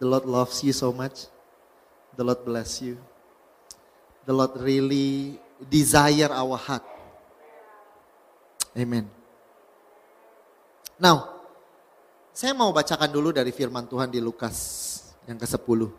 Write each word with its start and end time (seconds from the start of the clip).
The 0.00 0.08
Lord 0.08 0.24
loves 0.24 0.64
you 0.64 0.72
so 0.72 0.96
much. 0.96 1.28
The 2.16 2.24
Lord 2.24 2.40
bless 2.40 2.80
you. 2.80 2.96
The 4.24 4.32
Lord 4.32 4.56
really 4.56 5.36
desire 5.60 6.32
our 6.32 6.56
heart. 6.56 6.84
Amen. 8.72 9.04
Now, 10.96 11.44
saya 12.32 12.56
mau 12.56 12.72
bacakan 12.72 13.12
dulu 13.12 13.36
dari 13.36 13.52
firman 13.52 13.84
Tuhan 13.84 14.08
di 14.08 14.24
Lukas 14.24 14.56
yang 15.28 15.36
ke-10. 15.36 15.60
Oke, 15.60 15.92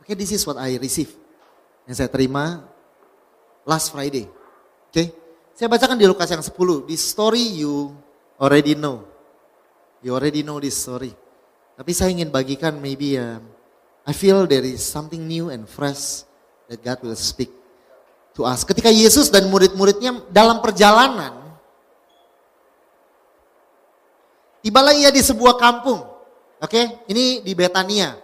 okay, 0.00 0.16
this 0.16 0.32
is 0.32 0.40
what 0.48 0.56
I 0.56 0.80
receive. 0.80 1.12
Yang 1.84 2.00
saya 2.00 2.08
terima 2.08 2.64
last 3.68 3.92
Friday. 3.92 4.24
Oke, 4.24 4.92
okay? 4.92 5.06
saya 5.52 5.68
bacakan 5.68 6.00
di 6.00 6.08
Lukas 6.08 6.32
yang 6.32 6.40
10. 6.40 6.88
This 6.88 7.04
story 7.04 7.60
you 7.60 7.92
already 8.40 8.72
know. 8.72 9.04
You 10.00 10.16
already 10.16 10.40
know 10.40 10.56
this 10.56 10.76
story. 10.80 11.23
Tapi 11.74 11.90
saya 11.90 12.14
ingin 12.14 12.30
bagikan 12.30 12.78
maybe 12.78 13.18
uh, 13.18 13.42
I 14.06 14.14
feel 14.14 14.46
there 14.46 14.62
is 14.62 14.84
something 14.84 15.26
new 15.26 15.50
and 15.50 15.66
fresh 15.66 16.22
that 16.70 16.78
God 16.78 17.02
will 17.02 17.18
speak 17.18 17.50
to 18.38 18.46
us. 18.46 18.62
Ketika 18.62 18.94
Yesus 18.94 19.26
dan 19.26 19.50
murid-muridnya 19.50 20.22
dalam 20.30 20.62
perjalanan, 20.62 21.58
tibalah 24.62 24.94
ia 24.94 25.10
di 25.10 25.18
sebuah 25.18 25.58
kampung. 25.58 26.04
Oke, 26.62 26.70
okay? 26.70 26.84
ini 27.10 27.42
di 27.42 27.52
Betania. 27.58 28.14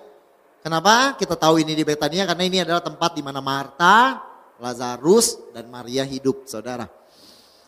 Kenapa 0.62 1.18
kita 1.18 1.34
tahu 1.34 1.58
ini 1.58 1.74
di 1.74 1.82
Betania? 1.82 2.28
Karena 2.28 2.44
ini 2.46 2.58
adalah 2.62 2.84
tempat 2.84 3.16
di 3.16 3.24
mana 3.24 3.42
Marta, 3.42 4.22
Lazarus, 4.62 5.50
dan 5.50 5.66
Maria 5.66 6.06
hidup, 6.06 6.46
saudara. 6.46 6.86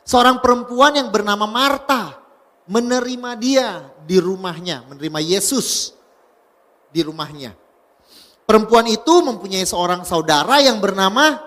Seorang 0.06 0.38
perempuan 0.38 0.94
yang 0.94 1.08
bernama 1.10 1.48
Marta 1.48 2.21
menerima 2.66 3.30
dia 3.38 3.90
di 4.06 4.18
rumahnya, 4.22 4.86
menerima 4.86 5.18
Yesus 5.22 5.96
di 6.94 7.02
rumahnya. 7.02 7.56
Perempuan 8.46 8.86
itu 8.90 9.22
mempunyai 9.22 9.64
seorang 9.64 10.02
saudara 10.04 10.60
yang 10.60 10.78
bernama 10.82 11.40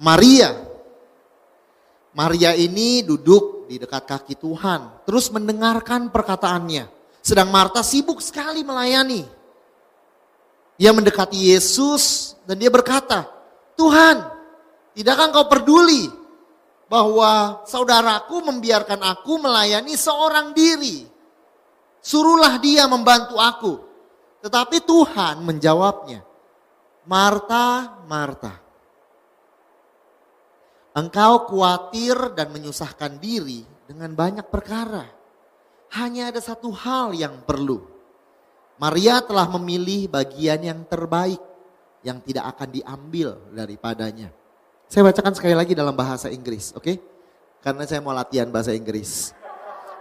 Maria. 0.00 0.56
Maria 2.10 2.56
ini 2.58 3.06
duduk 3.06 3.70
di 3.70 3.78
dekat 3.78 4.02
kaki 4.02 4.34
Tuhan, 4.34 5.06
terus 5.06 5.30
mendengarkan 5.30 6.10
perkataannya. 6.10 6.90
Sedang 7.22 7.52
Marta 7.52 7.84
sibuk 7.84 8.18
sekali 8.18 8.66
melayani. 8.66 9.22
Ia 10.80 10.90
mendekati 10.96 11.52
Yesus 11.52 12.34
dan 12.48 12.56
dia 12.56 12.72
berkata, 12.72 13.28
Tuhan, 13.76 14.24
tidakkah 14.96 15.28
engkau 15.28 15.46
peduli 15.46 16.19
bahwa 16.90 17.62
saudaraku 17.70 18.42
membiarkan 18.50 18.98
aku 18.98 19.38
melayani 19.38 19.94
seorang 19.94 20.50
diri. 20.50 21.06
Suruhlah 22.02 22.58
dia 22.58 22.90
membantu 22.90 23.38
aku. 23.38 23.72
Tetapi 24.42 24.82
Tuhan 24.82 25.46
menjawabnya, 25.46 26.26
Marta, 27.06 27.94
Marta, 28.10 28.58
engkau 30.98 31.46
khawatir 31.46 32.34
dan 32.34 32.50
menyusahkan 32.50 33.22
diri 33.22 33.62
dengan 33.86 34.10
banyak 34.10 34.50
perkara. 34.50 35.06
Hanya 35.94 36.34
ada 36.34 36.42
satu 36.42 36.74
hal 36.74 37.14
yang 37.14 37.46
perlu. 37.46 37.86
Maria 38.80 39.20
telah 39.20 39.46
memilih 39.60 40.08
bagian 40.08 40.58
yang 40.64 40.80
terbaik 40.88 41.38
yang 42.00 42.18
tidak 42.24 42.56
akan 42.56 42.68
diambil 42.72 43.36
daripadanya. 43.52 44.39
Saya 44.90 45.06
bacakan 45.06 45.38
sekali 45.38 45.54
lagi 45.54 45.70
dalam 45.78 45.94
bahasa 45.94 46.26
Inggris, 46.34 46.74
oke? 46.74 46.82
Okay? 46.82 46.96
Karena 47.62 47.86
saya 47.86 48.02
mau 48.02 48.10
latihan 48.10 48.50
bahasa 48.50 48.74
Inggris. 48.74 49.30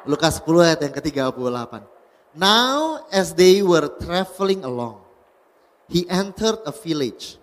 Lukas 0.10 0.42
10 0.42 0.66
ayat 0.66 0.80
yang 0.82 0.94
ke-38. 0.98 1.86
Now 2.34 3.06
as 3.14 3.38
they 3.38 3.62
were 3.62 3.86
traveling 4.02 4.66
along, 4.66 5.06
he 5.86 6.10
entered 6.10 6.58
a 6.66 6.74
village 6.74 7.38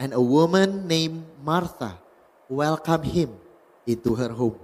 and 0.00 0.16
a 0.16 0.22
woman 0.24 0.88
named 0.88 1.28
Martha 1.44 2.00
welcomed 2.48 3.04
him 3.04 3.36
into 3.84 4.16
her 4.16 4.32
home. 4.32 4.56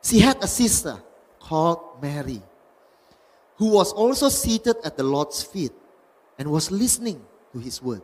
She 0.00 0.24
had 0.24 0.40
a 0.40 0.48
sister 0.48 0.96
called 1.36 2.00
Mary 2.00 2.40
who 3.60 3.76
was 3.76 3.92
also 3.92 4.32
seated 4.32 4.80
at 4.80 4.96
the 4.96 5.04
Lord's 5.04 5.44
feet 5.44 5.76
and 6.40 6.48
was 6.48 6.72
listening 6.72 7.20
to 7.52 7.60
his 7.60 7.76
word. 7.84 8.00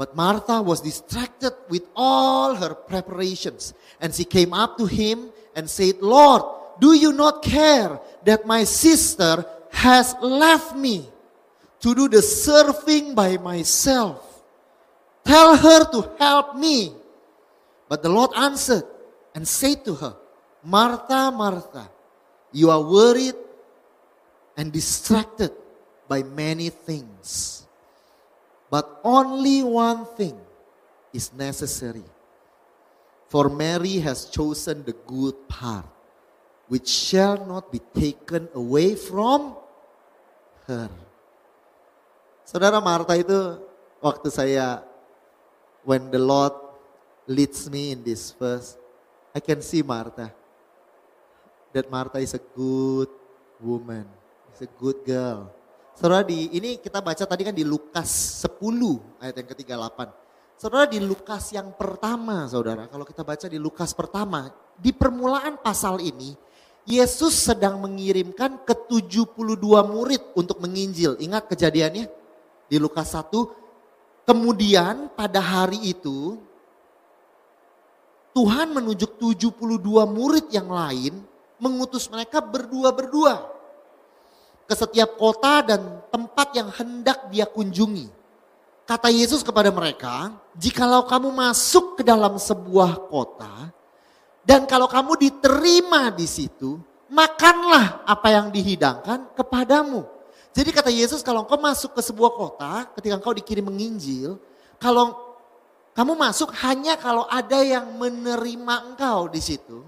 But 0.00 0.16
Martha 0.16 0.62
was 0.62 0.80
distracted 0.80 1.52
with 1.68 1.82
all 1.94 2.54
her 2.54 2.72
preparations. 2.72 3.74
And 4.00 4.14
she 4.14 4.24
came 4.24 4.54
up 4.54 4.78
to 4.78 4.86
him 4.86 5.28
and 5.54 5.68
said, 5.68 6.00
Lord, 6.00 6.40
do 6.80 6.94
you 6.94 7.12
not 7.12 7.42
care 7.42 8.00
that 8.24 8.46
my 8.46 8.64
sister 8.64 9.44
has 9.70 10.16
left 10.22 10.74
me 10.74 11.06
to 11.80 11.94
do 11.94 12.08
the 12.08 12.22
serving 12.22 13.14
by 13.14 13.36
myself? 13.36 14.24
Tell 15.22 15.54
her 15.54 15.84
to 15.92 16.10
help 16.18 16.56
me. 16.56 16.94
But 17.86 18.02
the 18.02 18.08
Lord 18.08 18.30
answered 18.34 18.88
and 19.34 19.46
said 19.46 19.84
to 19.84 19.96
her, 19.96 20.16
Martha, 20.64 21.30
Martha, 21.30 21.90
you 22.52 22.70
are 22.70 22.80
worried 22.80 23.36
and 24.56 24.72
distracted 24.72 25.52
by 26.08 26.22
many 26.22 26.70
things 26.70 27.60
but 28.70 29.02
only 29.02 29.66
one 29.66 30.06
thing 30.14 30.38
is 31.12 31.34
necessary. 31.34 32.06
For 33.26 33.50
Mary 33.50 33.98
has 33.98 34.26
chosen 34.26 34.86
the 34.86 34.94
good 35.06 35.34
part, 35.50 35.86
which 36.70 36.88
shall 36.88 37.44
not 37.46 37.70
be 37.70 37.82
taken 37.94 38.48
away 38.54 38.94
from 38.94 39.58
her. 40.66 40.90
Saudara 42.46 42.82
Marta 42.82 43.14
itu 43.14 43.58
waktu 44.02 44.30
saya 44.30 44.82
when 45.86 46.10
the 46.10 46.18
Lord 46.18 46.54
leads 47.30 47.70
me 47.70 47.94
in 47.94 48.02
this 48.02 48.34
verse, 48.34 48.74
I 49.34 49.38
can 49.38 49.62
see 49.62 49.82
Martha. 49.82 50.34
That 51.70 51.86
Martha 51.86 52.18
is 52.18 52.34
a 52.34 52.42
good 52.42 53.06
woman, 53.62 54.06
is 54.50 54.66
a 54.66 54.70
good 54.78 55.06
girl. 55.06 55.54
Saudara 56.00 56.24
di 56.24 56.48
ini 56.56 56.80
kita 56.80 57.04
baca 57.04 57.28
tadi 57.28 57.44
kan 57.44 57.52
di 57.52 57.60
Lukas 57.60 58.40
10 58.48 58.56
ayat 59.20 59.36
yang 59.36 59.48
ke-38. 59.52 59.98
Saudara 60.56 60.88
di 60.88 60.96
Lukas 60.96 61.52
yang 61.52 61.76
pertama 61.76 62.48
saudara, 62.48 62.88
kalau 62.88 63.04
kita 63.04 63.20
baca 63.20 63.44
di 63.44 63.60
Lukas 63.60 63.92
pertama, 63.92 64.48
di 64.80 64.96
permulaan 64.96 65.60
pasal 65.60 66.00
ini 66.00 66.32
Yesus 66.88 67.36
sedang 67.36 67.84
mengirimkan 67.84 68.64
ke 68.64 68.72
72 68.88 69.28
murid 69.84 70.24
untuk 70.32 70.64
menginjil. 70.64 71.20
Ingat 71.20 71.52
kejadiannya 71.52 72.08
di 72.72 72.76
Lukas 72.80 73.12
1. 73.12 74.24
Kemudian 74.24 75.12
pada 75.12 75.44
hari 75.44 75.84
itu 75.84 76.40
Tuhan 78.32 78.72
menunjuk 78.72 79.20
72 79.20 79.52
murid 80.08 80.48
yang 80.48 80.72
lain 80.72 81.20
mengutus 81.60 82.08
mereka 82.08 82.40
berdua-berdua 82.40 83.59
ke 84.70 84.74
setiap 84.78 85.18
kota 85.18 85.66
dan 85.66 86.06
tempat 86.14 86.54
yang 86.54 86.70
hendak 86.70 87.26
dia 87.34 87.50
kunjungi. 87.50 88.06
Kata 88.86 89.10
Yesus 89.10 89.42
kepada 89.42 89.74
mereka, 89.74 90.30
jikalau 90.54 91.02
kamu 91.10 91.34
masuk 91.34 91.98
ke 91.98 92.02
dalam 92.06 92.38
sebuah 92.38 93.10
kota 93.10 93.74
dan 94.50 94.64
kalau 94.64 94.88
kamu 94.88 95.20
diterima 95.20 96.08
di 96.10 96.24
situ, 96.24 96.80
makanlah 97.12 98.02
apa 98.08 98.28
yang 98.32 98.48
dihidangkan 98.48 99.36
kepadamu. 99.36 100.02
Jadi 100.50 100.70
kata 100.74 100.90
Yesus 100.90 101.22
kalau 101.22 101.46
engkau 101.46 101.60
masuk 101.60 101.94
ke 101.94 102.02
sebuah 102.02 102.32
kota, 102.34 102.72
ketika 102.98 103.14
engkau 103.20 103.30
dikirim 103.36 103.68
menginjil, 103.68 104.40
kalau 104.80 105.36
kamu 105.94 106.16
masuk 106.16 106.50
hanya 106.64 106.98
kalau 106.98 107.28
ada 107.28 107.60
yang 107.62 107.86
menerima 107.94 108.90
engkau 108.90 109.28
di 109.30 109.38
situ, 109.38 109.84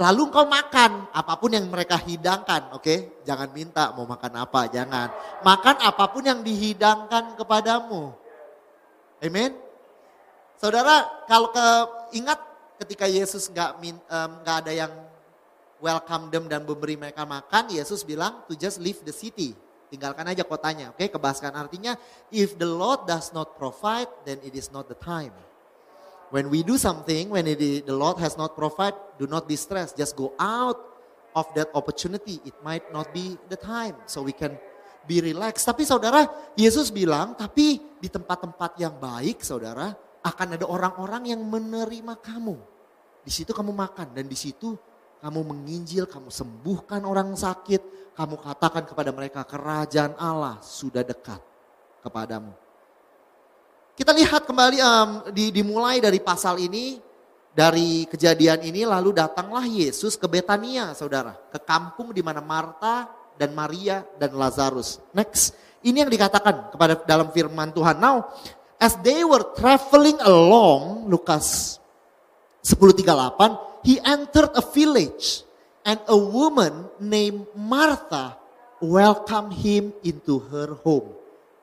Lalu 0.00 0.32
engkau 0.32 0.48
makan 0.48 1.12
apa 1.12 1.36
pun 1.36 1.52
yang 1.52 1.68
mereka 1.68 2.00
hidangkan, 2.00 2.72
oke? 2.72 2.80
Okay? 2.80 2.98
Jangan 3.28 3.52
minta 3.52 3.92
mau 3.92 4.08
makan 4.08 4.40
apa, 4.40 4.64
jangan. 4.72 5.12
Makan 5.44 5.76
apa 5.84 6.04
pun 6.08 6.24
yang 6.24 6.40
dihidangkan 6.40 7.36
kepadamu. 7.36 8.16
Amin. 9.20 9.52
Saudara, 10.56 11.04
kalau 11.28 11.52
ke 11.52 11.66
ingat 12.16 12.40
ketika 12.80 13.04
Yesus 13.04 13.52
nggak 13.52 13.78
nggak 14.42 14.56
um, 14.56 14.60
ada 14.64 14.72
yang 14.72 14.92
welcome 15.82 16.32
them 16.32 16.48
dan 16.48 16.64
memberi 16.64 16.96
mereka 16.96 17.28
makan, 17.28 17.68
Yesus 17.68 18.00
bilang 18.00 18.48
to 18.48 18.56
just 18.56 18.80
leave 18.80 19.04
the 19.04 19.12
city. 19.12 19.52
Tinggalkan 19.92 20.24
aja 20.24 20.40
kotanya, 20.40 20.88
oke? 20.88 21.04
Okay? 21.04 21.12
Kebaskan 21.12 21.52
artinya, 21.52 22.00
if 22.32 22.56
the 22.56 22.64
Lord 22.64 23.04
does 23.04 23.28
not 23.36 23.60
provide, 23.60 24.08
then 24.24 24.40
it 24.40 24.56
is 24.56 24.72
not 24.72 24.88
the 24.88 24.96
time. 24.96 25.36
When 26.32 26.48
we 26.48 26.64
do 26.64 26.80
something, 26.80 27.28
when 27.28 27.44
it, 27.44 27.60
the 27.60 27.92
Lord 27.92 28.16
has 28.24 28.40
not 28.40 28.56
provide, 28.56 28.96
do 29.20 29.28
not 29.28 29.44
be 29.44 29.52
stressed. 29.52 30.00
Just 30.00 30.16
go 30.16 30.32
out 30.40 30.80
of 31.36 31.44
that 31.52 31.68
opportunity. 31.76 32.40
It 32.48 32.56
might 32.64 32.88
not 32.88 33.12
be 33.12 33.36
the 33.52 33.60
time. 33.60 34.00
So 34.08 34.24
we 34.24 34.32
can 34.32 34.56
be 35.04 35.20
relaxed. 35.20 35.68
Tapi 35.68 35.84
saudara, 35.84 36.24
Yesus 36.56 36.88
bilang, 36.88 37.36
tapi 37.36 37.84
di 38.00 38.08
tempat-tempat 38.08 38.80
yang 38.80 38.96
baik, 38.96 39.44
saudara, 39.44 39.92
akan 40.24 40.56
ada 40.56 40.64
orang-orang 40.64 41.36
yang 41.36 41.42
menerima 41.44 42.16
kamu. 42.24 42.56
Di 43.22 43.30
situ 43.30 43.52
kamu 43.52 43.76
makan 43.76 44.16
dan 44.16 44.24
di 44.24 44.38
situ 44.38 44.72
kamu 45.20 45.40
menginjil, 45.44 46.08
kamu 46.08 46.32
sembuhkan 46.32 47.04
orang 47.04 47.36
sakit, 47.36 48.14
kamu 48.16 48.40
katakan 48.40 48.88
kepada 48.88 49.12
mereka 49.12 49.44
kerajaan 49.44 50.16
Allah 50.16 50.58
sudah 50.64 51.04
dekat 51.04 51.38
kepadamu. 52.02 52.61
Kita 53.92 54.08
lihat 54.16 54.48
kembali 54.48 54.78
um, 54.80 55.10
di, 55.36 55.52
dimulai 55.52 56.00
dari 56.00 56.16
pasal 56.16 56.56
ini, 56.56 56.96
dari 57.52 58.08
kejadian 58.08 58.64
ini 58.64 58.88
lalu 58.88 59.12
datanglah 59.12 59.68
Yesus 59.68 60.16
ke 60.16 60.24
Betania, 60.24 60.96
saudara, 60.96 61.36
ke 61.52 61.60
kampung 61.60 62.08
di 62.08 62.24
mana 62.24 62.40
Marta 62.40 63.12
dan 63.36 63.52
Maria 63.52 64.00
dan 64.16 64.32
Lazarus. 64.32 64.96
Next, 65.12 65.52
ini 65.84 66.00
yang 66.00 66.08
dikatakan 66.08 66.72
kepada 66.72 67.04
dalam 67.04 67.28
firman 67.36 67.68
Tuhan. 67.68 68.00
Now, 68.00 68.32
as 68.80 68.96
they 69.04 69.20
were 69.28 69.44
traveling 69.52 70.16
along, 70.24 71.12
Lukas 71.12 71.76
10:38, 72.64 73.84
he 73.84 74.00
entered 74.00 74.56
a 74.56 74.64
village 74.64 75.44
and 75.84 76.00
a 76.08 76.16
woman 76.16 76.88
named 76.96 77.44
Martha 77.52 78.40
welcomed 78.80 79.52
him 79.52 79.92
into 80.00 80.40
her 80.48 80.80
home. 80.80 81.21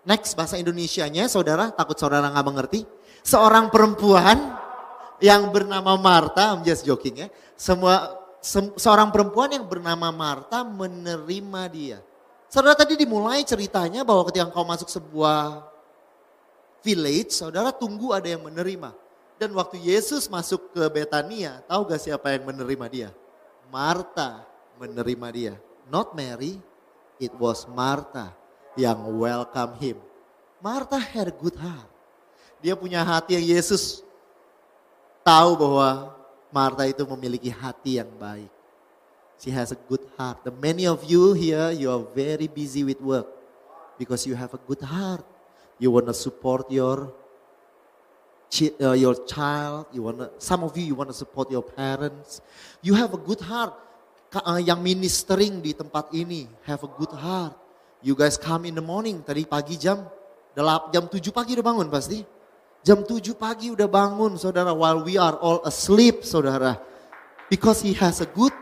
Next 0.09 0.33
bahasa 0.33 0.57
Indonesianya 0.57 1.29
saudara, 1.29 1.69
takut 1.69 1.93
saudara 1.93 2.33
nggak 2.33 2.47
mengerti. 2.49 2.81
Seorang 3.21 3.69
perempuan 3.69 4.57
yang 5.21 5.53
bernama 5.53 5.93
Marta, 6.01 6.49
I'm 6.57 6.65
just 6.65 6.81
joking 6.81 7.21
ya. 7.21 7.27
Semua 7.53 8.17
se 8.41 8.57
seorang 8.81 9.13
perempuan 9.13 9.53
yang 9.53 9.69
bernama 9.69 10.09
Marta 10.09 10.65
menerima 10.65 11.61
dia. 11.69 12.01
Saudara 12.49 12.73
tadi 12.73 12.97
dimulai 12.97 13.45
ceritanya 13.45 14.01
bahwa 14.01 14.25
ketika 14.25 14.49
engkau 14.49 14.65
masuk 14.65 14.89
sebuah 14.89 15.69
village, 16.81 17.29
saudara 17.29 17.69
tunggu 17.69 18.09
ada 18.09 18.25
yang 18.25 18.41
menerima. 18.41 18.89
Dan 19.37 19.53
waktu 19.53 19.77
Yesus 19.77 20.25
masuk 20.25 20.73
ke 20.73 20.83
Betania, 20.89 21.61
tahu 21.69 21.85
gak 21.85 22.01
siapa 22.01 22.33
yang 22.33 22.49
menerima 22.49 22.85
dia? 22.89 23.09
Marta 23.69 24.41
menerima 24.81 25.27
dia. 25.29 25.53
Not 25.85 26.17
Mary, 26.17 26.57
it 27.21 27.29
was 27.37 27.69
Marta 27.69 28.38
yang 28.79 28.95
welcome 29.19 29.75
him. 29.77 29.97
Martha 30.63 30.95
had 30.95 31.27
a 31.27 31.35
good 31.35 31.55
heart. 31.59 31.87
Dia 32.63 32.75
punya 32.75 33.03
hati 33.03 33.35
yang 33.35 33.59
Yesus 33.59 34.03
tahu 35.23 35.59
bahwa 35.59 36.15
Martha 36.51 36.83
itu 36.87 37.03
memiliki 37.03 37.51
hati 37.51 37.99
yang 37.99 38.11
baik. 38.15 38.51
She 39.39 39.51
has 39.55 39.71
a 39.71 39.79
good 39.87 40.03
heart. 40.19 40.43
The 40.43 40.51
many 40.51 40.83
of 40.83 40.99
you 41.07 41.31
here, 41.31 41.71
you 41.71 41.87
are 41.87 42.03
very 42.11 42.51
busy 42.51 42.83
with 42.83 42.99
work 42.99 43.27
because 43.95 44.27
you 44.27 44.35
have 44.35 44.51
a 44.51 44.59
good 44.67 44.83
heart. 44.83 45.23
You 45.79 45.95
want 45.95 46.11
to 46.11 46.15
support 46.15 46.67
your 46.67 47.15
uh, 48.83 48.99
your 48.99 49.15
child. 49.23 49.87
You 49.95 50.03
want 50.03 50.27
some 50.43 50.67
of 50.67 50.75
you 50.75 50.83
you 50.91 50.95
want 50.95 51.07
to 51.07 51.15
support 51.15 51.47
your 51.47 51.63
parents. 51.63 52.43
You 52.83 52.99
have 52.99 53.15
a 53.15 53.21
good 53.21 53.39
heart. 53.39 53.71
Uh, 54.29 54.61
yang 54.61 54.83
ministering 54.83 55.57
di 55.63 55.73
tempat 55.73 56.13
ini 56.13 56.45
have 56.67 56.83
a 56.83 56.91
good 56.99 57.15
heart. 57.15 57.68
You 57.99 58.15
guys 58.15 58.39
come 58.39 58.63
in 58.63 58.79
the 58.79 58.85
morning, 58.85 59.19
tadi 59.27 59.43
pagi 59.43 59.75
jam 59.75 60.07
jam 60.91 61.03
7 61.11 61.19
pagi 61.35 61.51
udah 61.59 61.65
bangun 61.65 61.87
pasti. 61.91 62.23
Jam 62.79 63.03
7 63.03 63.35
pagi 63.35 63.67
udah 63.75 63.91
bangun 63.91 64.39
saudara, 64.39 64.71
while 64.71 65.03
we 65.03 65.19
are 65.19 65.35
all 65.43 65.59
asleep 65.67 66.23
saudara. 66.23 66.79
Because 67.51 67.83
he 67.83 67.91
has 67.99 68.23
a 68.23 68.29
good 68.31 68.55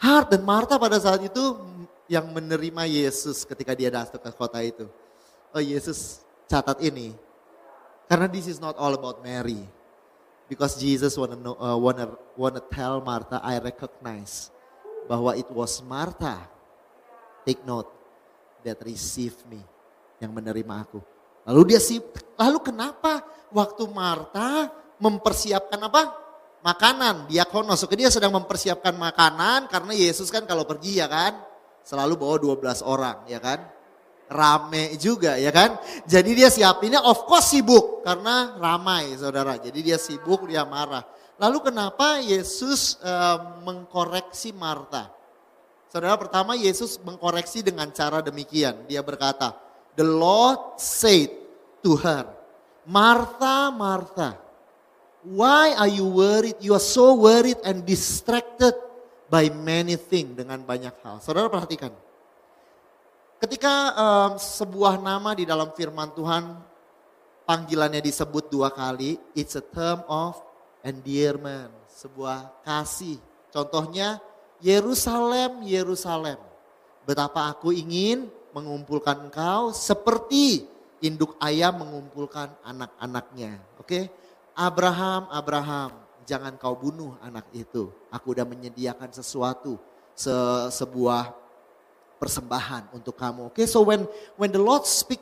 heart. 0.00 0.32
Dan 0.32 0.48
Marta 0.48 0.80
pada 0.80 0.96
saat 0.96 1.20
itu 1.20 1.60
yang 2.08 2.24
menerima 2.32 2.88
Yesus 2.88 3.44
ketika 3.44 3.76
dia 3.76 3.92
datang 3.92 4.20
ke 4.22 4.30
kota 4.32 4.60
itu. 4.64 4.88
Oh 5.52 5.60
Yesus 5.60 6.24
catat 6.48 6.80
ini. 6.80 7.12
Karena 8.08 8.28
this 8.32 8.48
is 8.48 8.56
not 8.60 8.80
all 8.80 8.96
about 8.96 9.20
Mary. 9.20 9.60
Because 10.48 10.80
Jesus 10.80 11.20
wanna 11.20 11.36
know, 11.36 11.56
uh, 11.56 11.76
wanna 11.76 12.16
wanna 12.36 12.64
tell 12.72 13.00
Martha, 13.04 13.40
I 13.44 13.60
recognize 13.60 14.48
bahwa 15.04 15.36
it 15.36 15.48
was 15.52 15.84
Martha. 15.84 16.48
Take 17.44 17.60
note 17.68 18.03
that 18.64 18.80
receive 18.82 19.36
me, 19.46 19.60
yang 20.18 20.32
menerima 20.32 20.74
aku. 20.88 20.98
Lalu 21.44 21.76
dia 21.76 21.80
sih, 21.80 22.00
lalu 22.40 22.58
kenapa 22.64 23.20
waktu 23.52 23.84
Marta 23.92 24.72
mempersiapkan 24.96 25.78
apa? 25.84 26.02
Makanan, 26.64 27.28
diakonos. 27.28 27.84
Oke 27.84 27.92
dia 27.92 28.08
sedang 28.08 28.32
mempersiapkan 28.32 28.96
makanan 28.96 29.68
karena 29.68 29.92
Yesus 29.92 30.32
kan 30.32 30.48
kalau 30.48 30.64
pergi 30.64 30.96
ya 30.96 31.04
kan, 31.04 31.36
selalu 31.84 32.16
bawa 32.16 32.40
12 32.40 32.80
orang 32.80 33.28
ya 33.28 33.36
kan. 33.36 33.60
Rame 34.24 34.96
juga 34.96 35.36
ya 35.36 35.52
kan. 35.52 35.76
Jadi 36.08 36.32
dia 36.32 36.48
siapinnya 36.48 37.04
of 37.04 37.28
course 37.28 37.52
sibuk 37.52 38.00
karena 38.00 38.56
ramai 38.56 39.12
saudara. 39.20 39.60
Jadi 39.60 39.92
dia 39.92 40.00
sibuk, 40.00 40.48
dia 40.48 40.64
marah. 40.64 41.04
Lalu 41.36 41.68
kenapa 41.68 42.24
Yesus 42.24 42.96
uh, 43.04 43.60
mengkoreksi 43.66 44.56
Marta? 44.56 45.12
Saudara 45.94 46.18
pertama 46.18 46.58
Yesus 46.58 46.98
mengkoreksi 46.98 47.62
dengan 47.62 47.86
cara 47.94 48.18
demikian. 48.18 48.82
Dia 48.90 48.98
berkata, 48.98 49.54
The 49.94 50.02
Lord 50.02 50.82
said 50.82 51.30
to 51.86 51.94
her, 52.02 52.26
Martha, 52.82 53.70
Martha, 53.70 54.34
why 55.22 55.70
are 55.78 55.86
you 55.86 56.02
worried? 56.02 56.58
You 56.58 56.74
are 56.74 56.82
so 56.82 57.14
worried 57.14 57.62
and 57.62 57.86
distracted 57.86 58.74
by 59.30 59.54
many 59.54 59.94
things 59.94 60.34
dengan 60.34 60.66
banyak 60.66 60.98
hal. 60.98 61.22
Saudara 61.22 61.46
perhatikan. 61.46 61.94
Ketika 63.38 63.94
um, 63.94 64.30
sebuah 64.34 64.98
nama 64.98 65.30
di 65.38 65.46
dalam 65.46 65.70
firman 65.78 66.10
Tuhan 66.10 66.58
panggilannya 67.46 68.02
disebut 68.02 68.50
dua 68.50 68.74
kali, 68.74 69.14
it's 69.38 69.54
a 69.54 69.62
term 69.62 70.02
of 70.10 70.42
endearment, 70.82 71.70
sebuah 71.86 72.50
kasih. 72.66 73.22
Contohnya 73.54 74.18
Yerusalem, 74.64 75.60
Yerusalem. 75.68 76.40
Betapa 77.04 77.52
aku 77.52 77.68
ingin 77.68 78.32
mengumpulkan 78.56 79.28
engkau 79.28 79.76
seperti 79.76 80.64
induk 81.04 81.36
ayam 81.36 81.84
mengumpulkan 81.84 82.48
anak-anaknya. 82.64 83.60
Oke? 83.76 84.08
Abraham, 84.56 85.28
Abraham, 85.28 85.92
jangan 86.24 86.56
kau 86.56 86.72
bunuh 86.72 87.12
anak 87.20 87.44
itu. 87.52 87.92
Aku 88.08 88.32
udah 88.32 88.48
menyediakan 88.48 89.12
sesuatu, 89.12 89.76
se 90.16 90.32
sebuah 90.72 91.36
persembahan 92.16 92.88
untuk 92.96 93.20
kamu. 93.20 93.52
Oke, 93.52 93.68
so 93.68 93.84
when 93.84 94.08
when 94.40 94.48
the 94.48 94.62
Lord 94.62 94.88
speak 94.88 95.20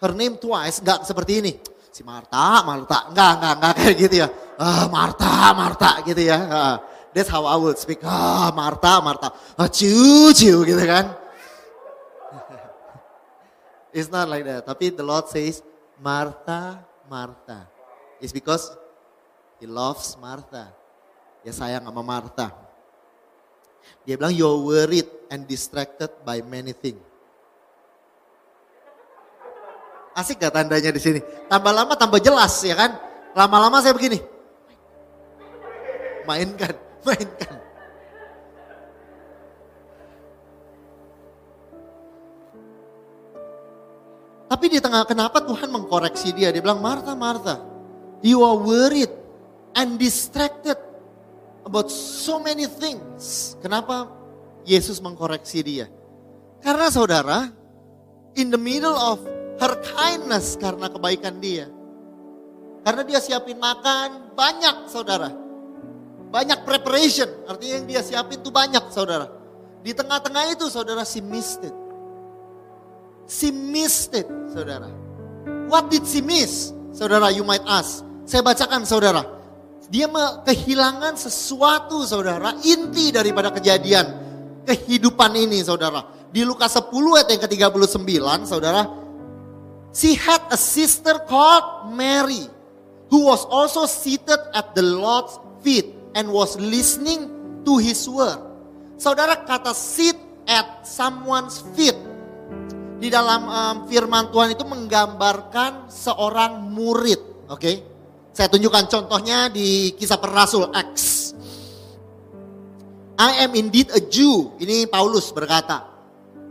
her 0.00 0.16
name 0.16 0.40
twice, 0.40 0.80
enggak 0.80 1.04
seperti 1.04 1.44
ini. 1.44 1.52
Si 1.92 2.00
Marta, 2.00 2.64
Marta, 2.64 3.12
enggak, 3.12 3.32
enggak, 3.36 3.54
enggak 3.60 3.72
kayak 3.76 3.94
gitu 4.00 4.14
ya. 4.24 4.28
Ah, 4.56 4.86
Marta, 4.88 5.52
Marta 5.52 5.90
gitu 6.06 6.22
ya. 6.24 6.38
Ah. 6.48 6.76
That's 7.14 7.30
how 7.30 7.46
I 7.46 7.54
would 7.54 7.78
speak. 7.78 8.02
Ah, 8.02 8.50
Marta, 8.50 8.98
Marta. 8.98 9.30
Ah, 9.54 9.70
ciu, 9.70 10.34
ciu 10.34 10.66
gitu 10.66 10.82
kan. 10.82 11.14
It's 13.94 14.10
not 14.10 14.26
like 14.26 14.42
that. 14.42 14.66
Tapi 14.66 14.90
the 14.90 15.06
Lord 15.06 15.30
says, 15.30 15.62
Marta, 16.02 16.82
Marta. 17.06 17.70
It's 18.18 18.34
because 18.34 18.74
He 19.62 19.70
loves 19.70 20.18
Martha. 20.18 20.74
Dia 21.46 21.54
sayang 21.54 21.86
sama 21.86 22.02
Martha. 22.02 22.50
Dia 24.02 24.18
bilang, 24.18 24.34
you're 24.34 24.58
worried 24.66 25.06
and 25.30 25.46
distracted 25.46 26.10
by 26.26 26.42
many 26.42 26.74
things. 26.74 26.98
Asik 30.14 30.42
gak 30.42 30.54
tandanya 30.54 30.94
di 30.94 31.02
sini? 31.02 31.20
Tambah 31.50 31.74
lama 31.74 31.94
tambah 31.98 32.22
jelas 32.22 32.62
ya 32.62 32.74
kan? 32.78 32.94
Lama-lama 33.34 33.82
saya 33.82 33.90
begini. 33.90 34.22
Mainkan 36.22 36.83
mainkan. 37.04 37.60
Tapi 44.48 44.64
di 44.70 44.78
tengah 44.80 45.04
kenapa 45.04 45.42
Tuhan 45.44 45.68
mengkoreksi 45.68 46.32
dia? 46.32 46.48
Dia 46.54 46.62
bilang, 46.62 46.80
Martha, 46.80 47.12
Martha, 47.12 47.60
you 48.22 48.40
are 48.40 48.56
worried 48.56 49.10
and 49.74 49.98
distracted 49.98 50.78
about 51.66 51.90
so 51.90 52.38
many 52.38 52.64
things. 52.64 53.54
Kenapa 53.60 54.08
Yesus 54.62 55.02
mengkoreksi 55.02 55.60
dia? 55.64 55.86
Karena 56.62 56.88
saudara, 56.88 57.50
in 58.38 58.48
the 58.48 58.60
middle 58.60 58.94
of 58.94 59.20
her 59.60 59.74
kindness 59.84 60.56
karena 60.56 60.88
kebaikan 60.88 61.42
dia. 61.42 61.66
Karena 62.84 63.02
dia 63.02 63.18
siapin 63.18 63.56
makan 63.56 64.36
banyak 64.36 64.92
saudara 64.92 65.43
banyak 66.34 66.66
preparation. 66.66 67.30
Artinya 67.46 67.74
yang 67.78 67.86
dia 67.86 68.02
siapin 68.02 68.42
tuh 68.42 68.50
banyak 68.50 68.90
saudara. 68.90 69.30
Di 69.86 69.94
tengah-tengah 69.94 70.50
itu 70.50 70.66
saudara 70.66 71.06
si 71.06 71.22
missed 71.22 71.62
it. 71.62 71.76
She 73.30 73.54
missed 73.54 74.10
it 74.18 74.26
saudara. 74.50 74.90
What 75.70 75.94
did 75.94 76.02
she 76.02 76.18
miss? 76.18 76.74
Saudara 76.90 77.30
you 77.30 77.46
might 77.46 77.62
ask. 77.62 78.02
Saya 78.26 78.42
bacakan 78.42 78.82
saudara. 78.82 79.22
Dia 79.86 80.10
kehilangan 80.42 81.14
sesuatu 81.14 82.02
saudara. 82.02 82.58
Inti 82.66 83.14
daripada 83.14 83.54
kejadian 83.54 84.10
kehidupan 84.66 85.38
ini 85.38 85.62
saudara. 85.62 86.02
Di 86.34 86.42
Lukas 86.42 86.74
10 86.74 86.90
ayat 86.90 87.28
yang 87.30 87.42
ke-39 87.46 88.50
saudara. 88.50 88.82
She 89.94 90.18
had 90.18 90.42
a 90.50 90.58
sister 90.58 91.22
called 91.30 91.94
Mary 91.94 92.50
who 93.06 93.30
was 93.30 93.46
also 93.46 93.86
seated 93.86 94.42
at 94.50 94.74
the 94.74 94.82
Lord's 94.82 95.38
feet 95.62 96.03
and 96.14 96.30
was 96.30 96.56
listening 96.56 97.30
to 97.66 97.78
his 97.78 98.06
word. 98.06 98.38
Saudara 98.96 99.42
kata 99.42 99.74
sit 99.74 100.16
at 100.46 100.86
someone's 100.86 101.60
feet 101.74 101.98
di 103.02 103.12
dalam 103.12 103.42
um, 103.44 103.76
firman 103.90 104.30
Tuhan 104.30 104.54
itu 104.54 104.64
menggambarkan 104.64 105.92
seorang 105.92 106.72
murid, 106.72 107.50
oke? 107.50 107.60
Okay? 107.60 107.76
Saya 108.34 108.50
tunjukkan 108.50 108.90
contohnya 108.90 109.46
di 109.46 109.94
kisah 109.94 110.18
per 110.18 110.34
Rasul 110.34 110.66
X. 110.74 110.94
I 113.14 113.46
am 113.46 113.54
indeed 113.54 113.94
a 113.94 114.02
Jew. 114.02 114.58
Ini 114.58 114.90
Paulus 114.90 115.30
berkata. 115.30 115.86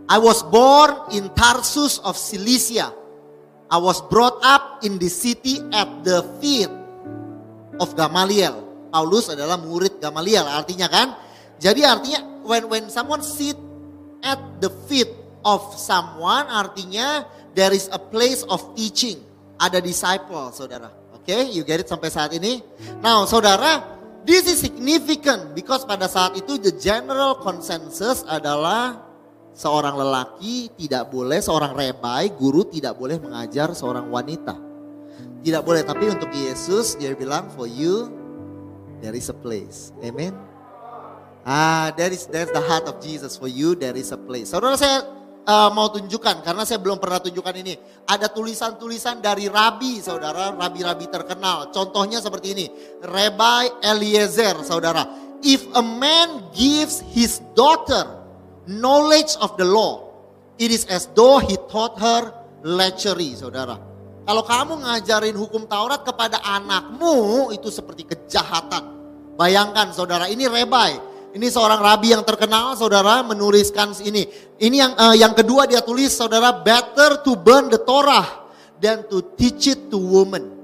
I 0.08 0.15
was 0.15 0.43
born 0.48 1.12
in 1.12 1.27
Tarsus 1.36 2.00
of 2.08 2.15
Cilicia. 2.15 2.91
I 3.67 3.79
was 3.79 4.00
brought 4.08 4.39
up 4.43 4.79
in 4.88 4.96
the 4.96 5.12
city 5.12 5.60
at 5.75 5.89
the 6.08 6.24
feet 6.39 6.72
of 7.84 7.91
Gamaliel. 8.00 8.63
Paulus 8.93 9.33
adalah 9.33 9.57
murid 9.57 9.97
Gamaliel 9.97 10.45
artinya 10.45 10.85
kan. 10.85 11.17
Jadi 11.57 11.81
artinya 11.81 12.21
when 12.45 12.69
when 12.69 12.85
someone 12.93 13.25
sit 13.25 13.57
at 14.21 14.38
the 14.62 14.69
feet 14.85 15.09
of 15.41 15.73
someone 15.73 16.45
artinya 16.45 17.25
there 17.57 17.73
is 17.73 17.89
a 17.89 17.97
place 17.97 18.45
of 18.45 18.62
teaching. 18.77 19.17
Ada 19.57 19.81
disciple 19.81 20.53
saudara. 20.53 20.93
Oke, 21.17 21.33
okay, 21.33 21.41
you 21.50 21.65
get 21.65 21.81
it 21.81 21.89
sampai 21.89 22.13
saat 22.13 22.38
ini. 22.38 22.62
Now 23.01 23.25
saudara, 23.25 23.81
this 24.29 24.45
is 24.45 24.62
significant 24.62 25.57
because 25.57 25.81
pada 25.89 26.05
saat 26.05 26.38
itu 26.38 26.62
the 26.62 26.77
general 26.77 27.41
consensus 27.41 28.21
adalah 28.29 29.01
seorang 29.57 29.97
lelaki 29.97 30.69
tidak 30.77 31.09
boleh, 31.09 31.41
seorang 31.41 31.73
rebai, 31.73 32.29
guru 32.29 32.67
tidak 32.69 32.93
boleh 32.93 33.17
mengajar 33.17 33.73
seorang 33.73 34.05
wanita. 34.13 34.53
Tidak 35.41 35.63
boleh, 35.65 35.81
tapi 35.81 36.13
untuk 36.13 36.29
Yesus 36.29 36.95
dia 36.95 37.15
bilang 37.17 37.50
for 37.51 37.65
you 37.67 38.23
there 39.03 39.12
is 39.12 39.27
a 39.27 39.36
place. 39.36 39.91
Amen. 40.00 40.31
Ah, 41.43 41.91
that 42.00 42.15
is 42.15 42.24
that's 42.31 42.55
the 42.55 42.63
heart 42.63 42.88
of 42.88 43.03
Jesus 43.03 43.36
for 43.36 43.51
you. 43.51 43.75
There 43.75 44.00
is 44.00 44.15
a 44.15 44.19
place. 44.19 44.55
Saudara 44.55 44.79
saya 44.79 45.03
uh, 45.43 45.69
mau 45.75 45.91
tunjukkan 45.91 46.39
karena 46.39 46.63
saya 46.63 46.79
belum 46.79 47.03
pernah 47.03 47.19
tunjukkan 47.19 47.55
ini. 47.60 47.75
Ada 48.07 48.31
tulisan-tulisan 48.31 49.19
dari 49.19 49.51
rabi, 49.51 50.00
saudara, 50.00 50.55
rabi-rabi 50.55 51.12
terkenal. 51.12 51.67
Contohnya 51.75 52.24
seperti 52.24 52.55
ini. 52.55 52.65
Rabbi 53.03 53.83
Eliezer, 53.83 54.63
saudara. 54.63 55.03
If 55.43 55.67
a 55.75 55.83
man 55.83 56.48
gives 56.55 57.03
his 57.12 57.43
daughter 57.60 58.07
knowledge 58.63 59.36
of 59.43 59.60
the 59.60 59.67
law, 59.67 60.15
it 60.55 60.72
is 60.72 60.88
as 60.88 61.12
though 61.12 61.43
he 61.43 61.60
taught 61.67 62.00
her 62.00 62.31
lechery, 62.63 63.36
saudara. 63.36 63.92
Kalau 64.24 64.44
kamu 64.48 64.88
ngajarin 64.88 65.36
hukum 65.36 65.68
Taurat 65.68 66.00
kepada 66.08 66.39
anakmu 66.39 67.51
itu 67.51 67.68
seperti 67.68 68.08
kejahatan. 68.08 68.96
Bayangkan 69.36 69.92
saudara, 69.92 70.32
ini 70.32 70.48
rebai. 70.48 70.96
Ini 71.34 71.50
seorang 71.51 71.84
rabi 71.84 72.15
yang 72.15 72.24
terkenal, 72.24 72.80
saudara 72.80 73.20
menuliskan 73.25 73.92
ini. 74.00 74.24
Ini 74.62 74.75
yang 74.80 74.94
uh, 74.96 75.15
yang 75.18 75.34
kedua 75.36 75.68
dia 75.68 75.84
tulis, 75.84 76.15
saudara, 76.15 76.56
better 76.56 77.20
to 77.20 77.36
burn 77.36 77.68
the 77.68 77.82
Torah 77.84 78.48
than 78.80 79.03
to 79.12 79.36
teach 79.36 79.68
it 79.68 79.92
to 79.92 80.00
women. 80.00 80.56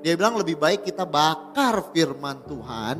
Dia 0.00 0.16
bilang 0.16 0.40
lebih 0.40 0.56
baik 0.56 0.88
kita 0.88 1.04
bakar 1.04 1.92
firman 1.92 2.40
Tuhan. 2.48 2.96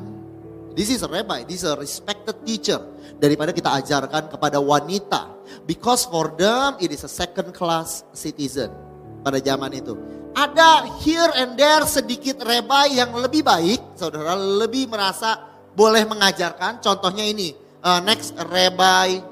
This 0.74 0.90
is 0.90 1.00
a 1.00 1.08
rabbi, 1.08 1.48
this 1.48 1.64
is 1.64 1.70
a 1.70 1.78
respected 1.78 2.44
teacher. 2.44 2.82
Daripada 3.16 3.54
kita 3.56 3.72
ajarkan 3.78 4.28
kepada 4.28 4.58
wanita. 4.60 5.32
Because 5.64 6.04
for 6.04 6.34
them 6.34 6.76
it 6.82 6.92
is 6.92 7.06
a 7.06 7.12
second 7.12 7.54
class 7.56 8.02
citizen 8.10 8.83
pada 9.24 9.40
zaman 9.40 9.72
itu. 9.72 9.96
Ada 10.36 11.00
here 11.00 11.32
and 11.40 11.56
there 11.56 11.82
sedikit 11.88 12.44
rebai 12.44 12.92
yang 12.92 13.16
lebih 13.16 13.40
baik, 13.40 13.96
saudara 13.96 14.36
lebih 14.36 14.92
merasa 14.92 15.40
boleh 15.72 16.04
mengajarkan. 16.04 16.84
Contohnya 16.84 17.24
ini, 17.24 17.56
uh, 17.80 18.04
next 18.04 18.36
rebai 18.52 19.24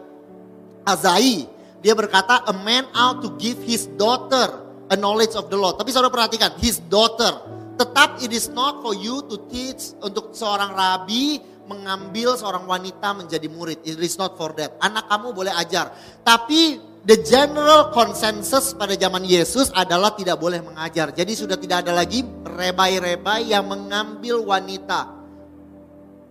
Azai. 0.82 1.46
Dia 1.82 1.94
berkata, 1.98 2.46
a 2.46 2.54
man 2.62 2.86
out 2.94 3.22
to 3.26 3.34
give 3.38 3.58
his 3.66 3.90
daughter 3.98 4.62
a 4.90 4.96
knowledge 4.96 5.34
of 5.34 5.50
the 5.50 5.58
law. 5.58 5.74
Tapi 5.74 5.90
saudara 5.90 6.14
perhatikan, 6.14 6.54
his 6.62 6.78
daughter. 6.86 7.50
Tetap 7.74 8.22
it 8.22 8.30
is 8.30 8.46
not 8.52 8.78
for 8.84 8.94
you 8.94 9.26
to 9.26 9.42
teach 9.50 9.96
untuk 9.98 10.30
seorang 10.36 10.76
rabi 10.76 11.42
mengambil 11.66 12.38
seorang 12.38 12.68
wanita 12.68 13.16
menjadi 13.16 13.48
murid. 13.50 13.82
It 13.82 13.98
is 13.98 14.14
not 14.20 14.38
for 14.38 14.54
that. 14.54 14.78
Anak 14.78 15.10
kamu 15.10 15.34
boleh 15.34 15.50
ajar. 15.56 15.90
Tapi 16.22 16.78
the 17.02 17.18
general 17.26 17.90
consensus 17.90 18.70
pada 18.78 18.94
zaman 18.94 19.26
Yesus 19.26 19.74
adalah 19.74 20.14
tidak 20.14 20.38
boleh 20.38 20.62
mengajar. 20.62 21.10
Jadi 21.10 21.34
sudah 21.34 21.58
tidak 21.58 21.86
ada 21.86 21.92
lagi 21.98 22.22
rebai-rebai 22.46 23.50
yang 23.50 23.66
mengambil 23.66 24.42
wanita 24.46 25.10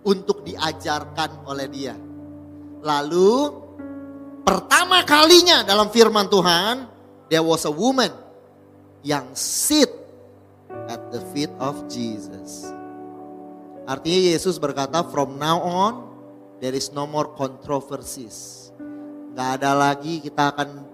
untuk 0.02 0.42
diajarkan 0.42 1.44
oleh 1.44 1.66
dia. 1.68 1.94
Lalu 2.82 3.32
pertama 4.42 5.04
kalinya 5.04 5.62
dalam 5.62 5.92
firman 5.92 6.26
Tuhan, 6.32 6.88
there 7.28 7.44
was 7.44 7.68
a 7.68 7.72
woman 7.72 8.10
yang 9.04 9.28
sit 9.36 9.92
at 10.88 10.98
the 11.12 11.20
feet 11.36 11.52
of 11.60 11.84
Jesus. 11.86 12.72
Artinya 13.84 14.20
Yesus 14.34 14.56
berkata, 14.56 15.04
from 15.12 15.36
now 15.36 15.60
on 15.60 15.94
there 16.64 16.72
is 16.72 16.94
no 16.94 17.04
more 17.04 17.34
controversies 17.34 18.61
Gak 19.32 19.48
ada 19.60 19.72
lagi 19.72 20.20
kita 20.20 20.52
akan 20.52 20.84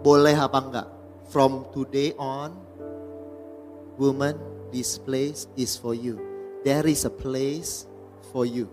boleh 0.00 0.32
apa 0.32 0.58
enggak. 0.58 0.88
From 1.28 1.68
today 1.72 2.12
on, 2.16 2.56
woman, 4.00 4.36
this 4.72 4.96
place 4.96 5.48
is 5.56 5.76
for 5.76 5.92
you. 5.92 6.16
There 6.64 6.84
is 6.88 7.04
a 7.04 7.12
place 7.12 7.84
for 8.32 8.48
you. 8.48 8.68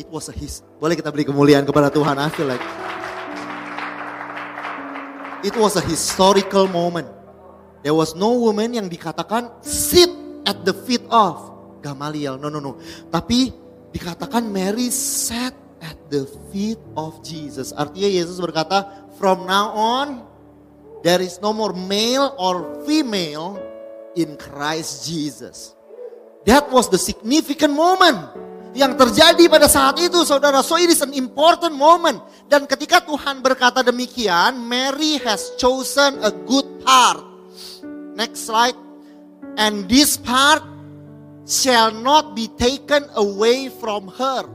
It 0.00 0.08
was 0.08 0.32
a 0.32 0.34
his. 0.36 0.64
Boleh 0.80 0.96
kita 0.96 1.12
beri 1.12 1.28
kemuliaan 1.28 1.68
kepada 1.68 1.92
Tuhan. 1.92 2.16
I 2.16 2.28
feel 2.32 2.48
like 2.48 2.64
it 5.44 5.52
was 5.56 5.76
a 5.76 5.84
historical 5.84 6.64
moment. 6.68 7.08
There 7.84 7.92
was 7.92 8.16
no 8.16 8.32
woman 8.40 8.72
yang 8.72 8.88
dikatakan 8.88 9.60
sit 9.60 10.08
at 10.48 10.64
the 10.64 10.72
feet 10.72 11.04
of 11.12 11.52
Gamaliel. 11.84 12.40
No, 12.40 12.48
no, 12.48 12.64
no. 12.64 12.80
Tapi 13.12 13.52
dikatakan 13.92 14.48
Mary 14.48 14.88
sat 14.88 15.52
at 15.82 15.98
the 16.08 16.24
feet 16.54 16.78
of 16.94 17.20
Jesus. 17.26 17.74
Artinya 17.74 18.06
Yesus 18.08 18.38
berkata, 18.38 19.10
from 19.18 19.44
now 19.44 19.74
on 19.74 20.22
there 21.02 21.18
is 21.18 21.42
no 21.42 21.50
more 21.50 21.74
male 21.74 22.32
or 22.38 22.86
female 22.86 23.58
in 24.14 24.38
Christ 24.38 25.10
Jesus. 25.10 25.74
That 26.46 26.70
was 26.70 26.86
the 26.86 26.98
significant 26.98 27.74
moment 27.74 28.18
yang 28.72 28.96
terjadi 28.96 29.50
pada 29.50 29.68
saat 29.68 29.98
itu 30.00 30.22
saudara. 30.24 30.64
So 30.64 30.78
it 30.78 30.88
is 30.88 31.02
an 31.04 31.12
important 31.12 31.74
moment. 31.76 32.22
Dan 32.46 32.64
ketika 32.64 33.02
Tuhan 33.04 33.42
berkata 33.42 33.84
demikian, 33.84 34.62
Mary 34.64 35.20
has 35.26 35.52
chosen 35.58 36.22
a 36.22 36.30
good 36.30 36.66
part. 36.86 37.20
Next 38.14 38.46
slide. 38.48 38.78
And 39.60 39.84
this 39.90 40.16
part 40.16 40.64
shall 41.44 41.92
not 41.92 42.32
be 42.32 42.48
taken 42.56 43.04
away 43.18 43.68
from 43.68 44.08
her. 44.16 44.48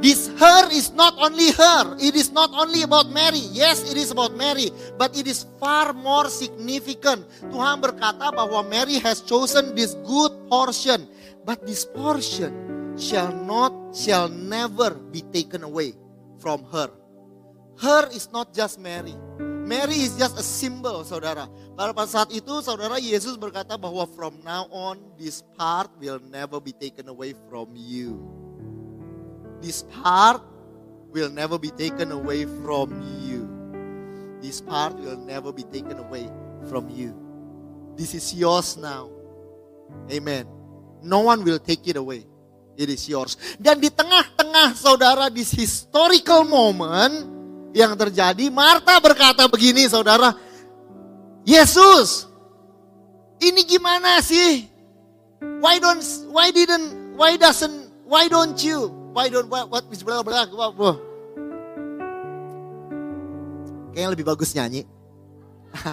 This 0.00 0.32
her 0.40 0.72
is 0.72 0.96
not 0.96 1.12
only 1.20 1.52
her. 1.52 1.96
It 2.00 2.16
is 2.16 2.32
not 2.32 2.48
only 2.56 2.88
about 2.88 3.12
Mary. 3.12 3.44
Yes, 3.52 3.84
it 3.84 4.00
is 4.00 4.10
about 4.10 4.32
Mary. 4.32 4.72
But 4.96 5.12
it 5.12 5.28
is 5.28 5.44
far 5.60 5.92
more 5.92 6.32
significant. 6.32 7.28
Tuhan 7.52 7.84
berkata 7.84 8.32
bahwa 8.32 8.64
Mary 8.64 8.96
has 9.04 9.20
chosen 9.20 9.76
this 9.76 9.92
good 10.08 10.32
portion. 10.48 11.04
But 11.44 11.68
this 11.68 11.84
portion 11.84 12.52
shall 12.96 13.28
not, 13.32 13.72
shall 13.92 14.32
never 14.32 14.96
be 14.96 15.20
taken 15.20 15.68
away 15.68 15.92
from 16.40 16.64
her. 16.72 16.88
Her 17.76 18.08
is 18.08 18.32
not 18.32 18.56
just 18.56 18.80
Mary. 18.80 19.12
Mary 19.68 20.00
is 20.00 20.16
just 20.16 20.40
a 20.40 20.42
symbol, 20.44 21.04
saudara. 21.04 21.44
Pada 21.76 21.92
saat 22.08 22.32
itu, 22.32 22.64
saudara 22.64 22.96
Yesus 22.98 23.36
berkata 23.36 23.76
bahwa 23.76 24.08
from 24.16 24.36
now 24.42 24.64
on, 24.72 24.96
this 25.20 25.44
part 25.54 25.92
will 26.00 26.18
never 26.32 26.56
be 26.56 26.72
taken 26.72 27.08
away 27.08 27.36
from 27.48 27.72
you. 27.76 28.16
This 29.60 29.84
part 30.02 30.40
will 31.12 31.28
never 31.28 31.60
be 31.60 31.70
taken 31.70 32.12
away 32.12 32.48
from 32.64 32.96
you. 33.20 33.44
This 34.40 34.60
part 34.60 34.96
will 34.96 35.20
never 35.20 35.52
be 35.52 35.64
taken 35.68 36.00
away 36.00 36.32
from 36.68 36.88
you. 36.88 37.12
This 37.96 38.16
is 38.16 38.32
yours 38.32 38.80
now. 38.80 39.12
Amen. 40.08 40.48
No 41.04 41.20
one 41.28 41.44
will 41.44 41.60
take 41.60 41.84
it 41.88 41.96
away. 41.96 42.24
It 42.80 42.88
is 42.88 43.04
yours. 43.04 43.36
Dan 43.60 43.76
di 43.84 43.92
tengah-tengah 43.92 44.72
saudara 44.72 45.28
di 45.28 45.44
historical 45.44 46.48
moment 46.48 47.28
yang 47.76 47.92
terjadi, 47.92 48.48
Marta 48.48 48.96
berkata 48.96 49.44
begini 49.44 49.84
saudara, 49.84 50.32
Yesus, 51.44 52.24
ini 53.40 53.64
gimana 53.68 54.24
sih? 54.24 54.64
Why 55.60 55.80
don't, 55.80 56.00
why 56.32 56.52
didn't, 56.52 57.16
why 57.16 57.36
doesn't, 57.36 57.92
why 58.04 58.28
don't 58.28 58.56
you, 58.60 58.92
why 59.12 59.28
don't, 59.28 59.48
what, 59.50 59.70
what 59.70 59.84
is 59.90 60.02
blah 60.02 60.22
blah 60.22 60.46
blah 60.46 60.70
blah. 60.70 60.96
Kayaknya 63.90 64.10
lebih 64.14 64.26
bagus 64.26 64.54
nyanyi. 64.54 64.86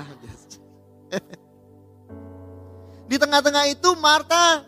Di 3.10 3.16
tengah-tengah 3.18 3.66
itu 3.74 3.90
Marta 3.98 4.62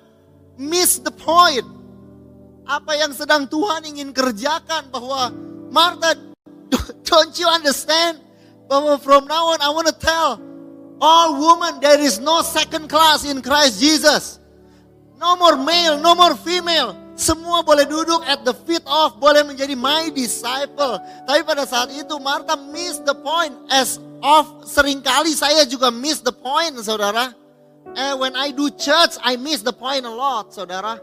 miss 0.58 0.98
the 1.00 1.14
point. 1.14 1.66
Apa 2.70 2.94
yang 2.98 3.14
sedang 3.14 3.50
Tuhan 3.50 3.86
ingin 3.86 4.14
kerjakan 4.14 4.90
bahwa 4.94 5.34
Marta 5.70 6.14
don't 7.06 7.34
you 7.38 7.50
understand 7.50 8.22
bahwa 8.70 8.98
from 9.02 9.26
now 9.26 9.54
on 9.54 9.62
I 9.62 9.70
want 9.74 9.90
to 9.90 9.98
tell 9.98 10.38
all 11.02 11.38
women 11.38 11.82
there 11.82 11.98
is 11.98 12.20
no 12.22 12.42
second 12.46 12.90
class 12.90 13.26
in 13.26 13.42
Christ 13.42 13.80
Jesus. 13.82 14.38
No 15.18 15.36
more 15.36 15.58
male, 15.58 16.00
no 16.00 16.14
more 16.16 16.36
female. 16.36 16.96
Semua 17.20 17.60
boleh 17.68 17.84
duduk 17.84 18.24
at 18.24 18.48
the 18.48 18.56
feet 18.64 18.80
of, 18.88 19.20
boleh 19.20 19.44
menjadi 19.44 19.76
my 19.76 20.08
disciple. 20.16 21.04
Tapi 21.28 21.44
pada 21.44 21.68
saat 21.68 21.92
itu 21.92 22.16
Marta 22.16 22.56
miss 22.56 23.04
the 23.04 23.12
point 23.12 23.52
as 23.68 24.00
of 24.24 24.64
sering 24.64 25.04
kali 25.04 25.36
saya 25.36 25.68
juga 25.68 25.92
miss 25.92 26.24
the 26.24 26.32
point 26.32 26.80
saudara. 26.80 27.36
And 27.92 28.24
when 28.24 28.40
I 28.40 28.56
do 28.56 28.72
church, 28.72 29.20
I 29.20 29.36
miss 29.36 29.60
the 29.60 29.76
point 29.76 30.08
a 30.08 30.14
lot 30.16 30.56
saudara. 30.56 30.96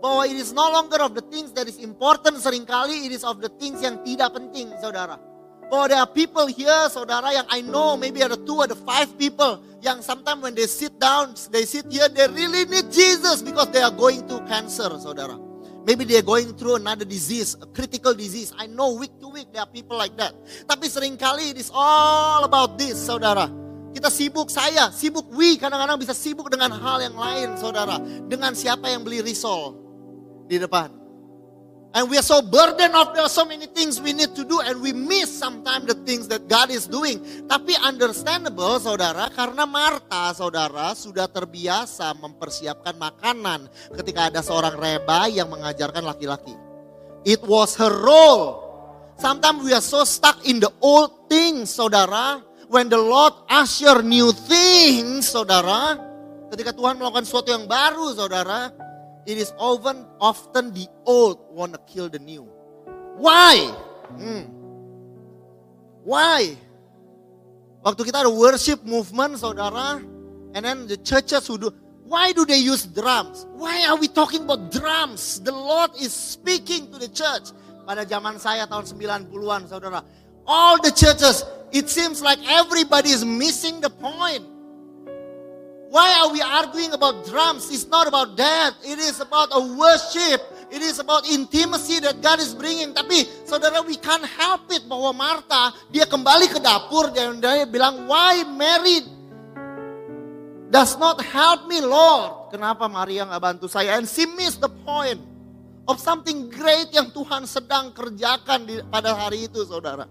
Bahwa 0.00 0.24
it 0.24 0.40
is 0.40 0.56
no 0.56 0.72
longer 0.72 1.04
of 1.04 1.12
the 1.12 1.24
things 1.28 1.52
that 1.52 1.68
is 1.68 1.76
important 1.84 2.40
sering 2.40 2.64
kali, 2.64 3.04
it 3.04 3.12
is 3.12 3.20
of 3.20 3.44
the 3.44 3.52
things 3.60 3.84
yang 3.84 4.00
tidak 4.00 4.32
penting 4.32 4.72
saudara. 4.80 5.20
Bahwa 5.68 5.84
there 5.84 6.00
are 6.00 6.08
people 6.08 6.48
here 6.48 6.88
saudara 6.88 7.28
yang 7.28 7.44
I 7.52 7.60
know 7.60 8.00
maybe 8.00 8.24
ada 8.24 8.40
two 8.40 8.64
ada 8.64 8.72
five 8.88 9.12
people 9.20 9.60
yang 9.82 9.98
sometimes 10.00 10.40
when 10.40 10.54
they 10.54 10.70
sit 10.70 10.94
down, 11.02 11.34
they 11.50 11.66
sit 11.66 11.90
here, 11.90 12.06
they 12.06 12.30
really 12.30 12.64
need 12.70 12.86
Jesus 12.94 13.42
because 13.42 13.68
they 13.74 13.82
are 13.82 13.90
going 13.90 14.22
through 14.30 14.46
cancer, 14.46 14.86
saudara. 15.02 15.34
Maybe 15.82 16.06
they 16.06 16.22
are 16.22 16.24
going 16.24 16.54
through 16.54 16.78
another 16.78 17.04
disease, 17.04 17.58
a 17.58 17.66
critical 17.66 18.14
disease. 18.14 18.54
I 18.54 18.70
know 18.70 18.94
week 18.94 19.18
to 19.18 19.26
week 19.26 19.50
there 19.50 19.66
are 19.66 19.68
people 19.68 19.98
like 19.98 20.14
that. 20.22 20.30
Tapi 20.70 20.86
sering 20.86 21.18
kali 21.18 21.50
it 21.50 21.58
is 21.58 21.74
all 21.74 22.46
about 22.46 22.78
this, 22.78 22.94
saudara. 22.94 23.50
Kita 23.90 24.06
sibuk, 24.06 24.48
saya 24.48 24.94
sibuk, 24.94 25.26
we 25.34 25.58
kadang-kadang 25.58 25.98
bisa 25.98 26.14
sibuk 26.14 26.46
dengan 26.46 26.70
hal 26.78 27.02
yang 27.02 27.18
lain, 27.18 27.58
saudara. 27.58 27.98
Dengan 28.30 28.54
siapa 28.54 28.86
yang 28.86 29.02
beli 29.02 29.20
risol 29.20 29.74
di 30.46 30.62
depan. 30.62 31.01
And 31.92 32.08
we 32.08 32.16
are 32.16 32.24
so 32.24 32.40
burdened 32.40 32.96
of 32.96 33.12
there 33.12 33.20
are 33.20 33.32
so 33.32 33.44
many 33.44 33.68
things 33.68 34.00
we 34.00 34.16
need 34.16 34.32
to 34.32 34.48
do 34.48 34.64
and 34.64 34.80
we 34.80 34.96
miss 34.96 35.28
sometimes 35.28 35.92
the 35.92 35.98
things 36.08 36.24
that 36.32 36.48
God 36.48 36.72
is 36.72 36.88
doing. 36.88 37.20
Tapi 37.44 37.76
understandable 37.84 38.80
saudara 38.80 39.28
karena 39.28 39.68
Marta 39.68 40.32
saudara 40.32 40.96
sudah 40.96 41.28
terbiasa 41.28 42.16
mempersiapkan 42.16 42.96
makanan 42.96 43.68
ketika 43.92 44.32
ada 44.32 44.40
seorang 44.40 44.72
reba 44.80 45.28
yang 45.28 45.52
mengajarkan 45.52 46.00
laki-laki. 46.00 46.56
It 47.28 47.44
was 47.44 47.76
her 47.76 47.92
role. 47.92 48.64
Sometimes 49.20 49.60
we 49.60 49.76
are 49.76 49.84
so 49.84 50.08
stuck 50.08 50.40
in 50.48 50.64
the 50.64 50.72
old 50.80 51.28
things 51.28 51.76
saudara. 51.76 52.40
When 52.72 52.88
the 52.88 52.96
Lord 52.96 53.36
usher 53.52 54.00
new 54.00 54.32
things 54.32 55.28
saudara. 55.28 56.00
Ketika 56.48 56.72
Tuhan 56.72 56.96
melakukan 56.96 57.28
sesuatu 57.28 57.52
yang 57.52 57.68
baru 57.68 58.16
saudara 58.16 58.72
it 59.26 59.38
is 59.38 59.52
often 59.58 60.06
often 60.20 60.72
the 60.74 60.86
old 61.06 61.38
wanna 61.50 61.78
kill 61.86 62.08
the 62.08 62.18
new. 62.18 62.48
Why? 63.16 63.70
Hmm. 64.18 64.50
Why? 66.02 66.58
Waktu 67.82 68.06
kita 68.06 68.22
ada 68.26 68.30
worship 68.30 68.82
movement, 68.86 69.38
saudara, 69.42 69.98
and 70.54 70.62
then 70.62 70.86
the 70.86 70.98
churches 71.02 71.46
who 71.50 71.58
do, 71.58 71.70
why 72.06 72.30
do 72.30 72.46
they 72.46 72.58
use 72.58 72.86
drums? 72.86 73.46
Why 73.54 73.86
are 73.90 73.98
we 73.98 74.06
talking 74.06 74.46
about 74.46 74.70
drums? 74.70 75.40
The 75.42 75.50
Lord 75.50 75.90
is 75.98 76.14
speaking 76.14 76.90
to 76.94 76.98
the 76.98 77.10
church. 77.10 77.50
Pada 77.82 78.06
zaman 78.06 78.38
saya 78.38 78.70
tahun 78.70 78.86
90-an, 78.86 79.66
saudara. 79.66 80.06
All 80.46 80.78
the 80.78 80.94
churches, 80.94 81.42
it 81.74 81.90
seems 81.90 82.22
like 82.22 82.38
everybody 82.46 83.10
is 83.10 83.26
missing 83.26 83.82
the 83.82 83.90
point. 83.90 84.46
Why 85.92 86.08
are 86.24 86.32
we 86.32 86.40
arguing 86.40 86.96
about 86.96 87.28
drums? 87.28 87.68
It's 87.68 87.84
not 87.84 88.08
about 88.08 88.32
that. 88.40 88.80
It 88.80 88.96
is 88.96 89.20
about 89.20 89.52
a 89.52 89.60
worship. 89.60 90.40
It 90.72 90.80
is 90.80 90.96
about 90.96 91.28
intimacy 91.28 92.00
that 92.00 92.24
God 92.24 92.40
is 92.40 92.56
bringing. 92.56 92.96
Tapi 92.96 93.28
saudara 93.44 93.84
we 93.84 94.00
can't 94.00 94.24
help 94.24 94.72
it 94.72 94.88
bahwa 94.88 95.12
Marta 95.12 95.76
dia 95.92 96.08
kembali 96.08 96.48
ke 96.48 96.64
dapur 96.64 97.12
dan 97.12 97.36
dia 97.44 97.68
bilang 97.68 98.08
why 98.08 98.40
Mary 98.40 99.04
does 100.72 100.96
not 100.96 101.20
help 101.20 101.68
me 101.68 101.84
Lord. 101.84 102.48
Kenapa 102.48 102.88
Maria 102.88 103.28
nggak 103.28 103.42
bantu 103.52 103.68
saya? 103.68 104.00
And 104.00 104.08
she 104.08 104.24
missed 104.24 104.64
the 104.64 104.72
point 104.72 105.20
of 105.84 106.00
something 106.00 106.48
great 106.48 106.88
yang 106.88 107.12
Tuhan 107.12 107.44
sedang 107.44 107.92
kerjakan 107.92 108.64
di, 108.64 108.80
pada 108.88 109.12
hari 109.12 109.44
itu 109.44 109.60
saudara. 109.68 110.08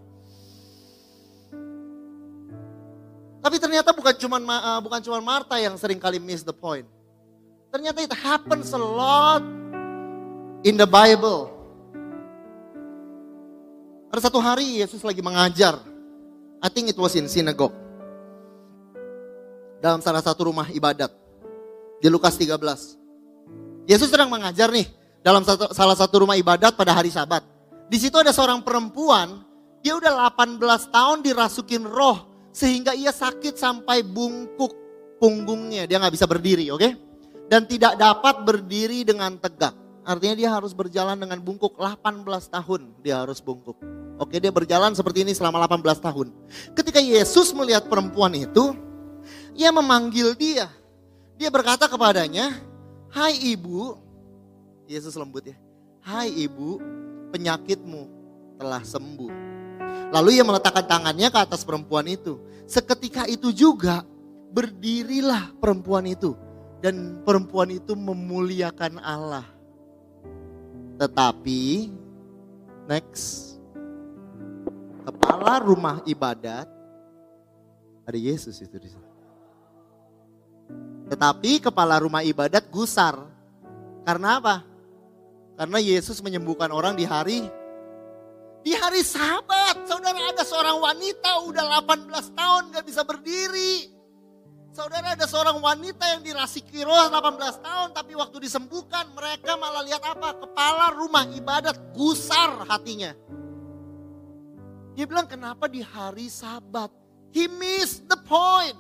Tapi 3.42 3.58
ternyata 3.58 3.90
bukan 3.90 4.14
cuma 4.22 4.38
uh, 4.38 4.80
bukan 4.86 5.02
cuma 5.02 5.18
Marta 5.18 5.58
yang 5.58 5.74
sering 5.74 5.98
kali 5.98 6.22
miss 6.22 6.46
the 6.46 6.54
point. 6.54 6.86
Ternyata 7.74 8.06
it 8.06 8.14
happens 8.14 8.70
a 8.70 8.78
lot 8.78 9.42
in 10.62 10.78
the 10.78 10.86
Bible. 10.86 11.50
Ada 14.14 14.30
satu 14.30 14.38
hari 14.38 14.86
Yesus 14.86 15.02
lagi 15.02 15.26
mengajar. 15.26 15.82
I 16.62 16.70
think 16.70 16.94
it 16.94 17.00
was 17.02 17.18
in 17.18 17.26
synagogue. 17.26 17.74
Dalam 19.82 20.06
salah 20.06 20.22
satu 20.22 20.54
rumah 20.54 20.70
ibadat. 20.70 21.10
Di 21.98 22.12
Lukas 22.14 22.38
13. 22.38 23.90
Yesus 23.90 24.14
sedang 24.14 24.30
mengajar 24.30 24.70
nih 24.70 24.86
dalam 25.26 25.42
satu, 25.42 25.74
salah 25.74 25.98
satu 25.98 26.26
rumah 26.26 26.38
ibadat 26.38 26.78
pada 26.78 26.94
hari 26.94 27.10
sabat. 27.10 27.42
Di 27.90 27.98
situ 27.98 28.14
ada 28.22 28.30
seorang 28.30 28.62
perempuan, 28.62 29.42
dia 29.82 29.98
udah 29.98 30.30
18 30.30 30.62
tahun 30.94 31.18
dirasukin 31.26 31.84
roh 31.90 32.31
sehingga 32.52 32.92
ia 32.96 33.12
sakit 33.12 33.56
sampai 33.56 34.04
bungkuk 34.04 34.76
punggungnya. 35.18 35.88
Dia 35.88 36.00
nggak 36.00 36.16
bisa 36.16 36.28
berdiri, 36.28 36.68
oke? 36.72 36.80
Okay? 36.80 36.92
Dan 37.52 37.68
tidak 37.68 38.00
dapat 38.00 38.48
berdiri 38.48 39.04
dengan 39.04 39.36
tegak. 39.36 39.76
Artinya 40.02 40.36
dia 40.36 40.50
harus 40.50 40.74
berjalan 40.74 41.14
dengan 41.14 41.38
bungkuk 41.38 41.78
18 41.78 42.26
tahun 42.26 42.82
dia 43.06 43.22
harus 43.22 43.38
bungkuk. 43.38 43.78
Oke 44.18 44.38
dia 44.42 44.50
berjalan 44.50 44.94
seperti 44.98 45.22
ini 45.26 45.34
selama 45.34 45.62
18 45.66 46.02
tahun. 46.02 46.34
Ketika 46.74 46.98
Yesus 46.98 47.54
melihat 47.54 47.86
perempuan 47.86 48.34
itu, 48.34 48.74
ia 49.54 49.70
memanggil 49.70 50.34
dia. 50.34 50.70
Dia 51.38 51.50
berkata 51.54 51.86
kepadanya, 51.86 52.54
Hai 53.12 53.36
ibu, 53.54 53.98
Yesus 54.90 55.14
lembut 55.18 55.46
ya. 55.46 55.58
Hai 56.02 56.34
ibu, 56.34 56.82
penyakitmu 57.30 58.02
telah 58.58 58.82
sembuh. 58.82 59.51
Lalu 60.12 60.40
ia 60.40 60.44
meletakkan 60.44 60.84
tangannya 60.84 61.32
ke 61.32 61.40
atas 61.40 61.64
perempuan 61.64 62.04
itu. 62.08 62.36
Seketika 62.68 63.24
itu 63.28 63.56
juga 63.56 64.04
berdirilah 64.52 65.56
perempuan 65.58 66.04
itu. 66.08 66.36
Dan 66.84 67.24
perempuan 67.24 67.72
itu 67.72 67.94
memuliakan 67.96 69.00
Allah. 69.00 69.46
Tetapi, 70.98 71.94
next, 72.90 73.56
kepala 75.08 75.62
rumah 75.62 76.02
ibadat, 76.04 76.68
ada 78.06 78.20
Yesus 78.20 78.60
itu 78.60 78.76
di 78.82 78.90
sana. 78.90 79.12
Tetapi 81.08 81.72
kepala 81.72 82.00
rumah 82.02 82.24
ibadat 82.24 82.68
gusar. 82.72 83.16
Karena 84.04 84.42
apa? 84.42 84.66
Karena 85.56 85.78
Yesus 85.78 86.24
menyembuhkan 86.26 86.74
orang 86.74 86.98
di 86.98 87.06
hari 87.06 87.46
di 88.62 88.78
hari 88.78 89.02
sahabat, 89.72 89.88
saudara 89.88 90.20
ada 90.32 90.44
seorang 90.44 90.78
wanita 90.84 91.32
udah 91.48 91.66
18 91.84 92.36
tahun 92.36 92.62
gak 92.76 92.86
bisa 92.86 93.02
berdiri. 93.08 93.76
Saudara 94.72 95.16
ada 95.16 95.28
seorang 95.28 95.60
wanita 95.60 96.16
yang 96.16 96.24
dirasiki 96.24 96.80
roh 96.88 97.12
18 97.12 97.60
tahun 97.60 97.88
tapi 97.92 98.16
waktu 98.16 98.38
disembuhkan 98.40 99.12
mereka 99.12 99.60
malah 99.60 99.84
lihat 99.84 100.00
apa? 100.00 100.40
Kepala 100.40 100.96
rumah 100.96 101.28
ibadat 101.28 101.76
gusar 101.92 102.64
hatinya. 102.68 103.12
Dia 104.96 105.08
bilang 105.08 105.28
kenapa 105.28 105.68
di 105.68 105.84
hari 105.84 106.32
sabat? 106.32 106.92
He 107.32 107.48
missed 107.48 108.08
the 108.08 108.20
point. 108.28 108.76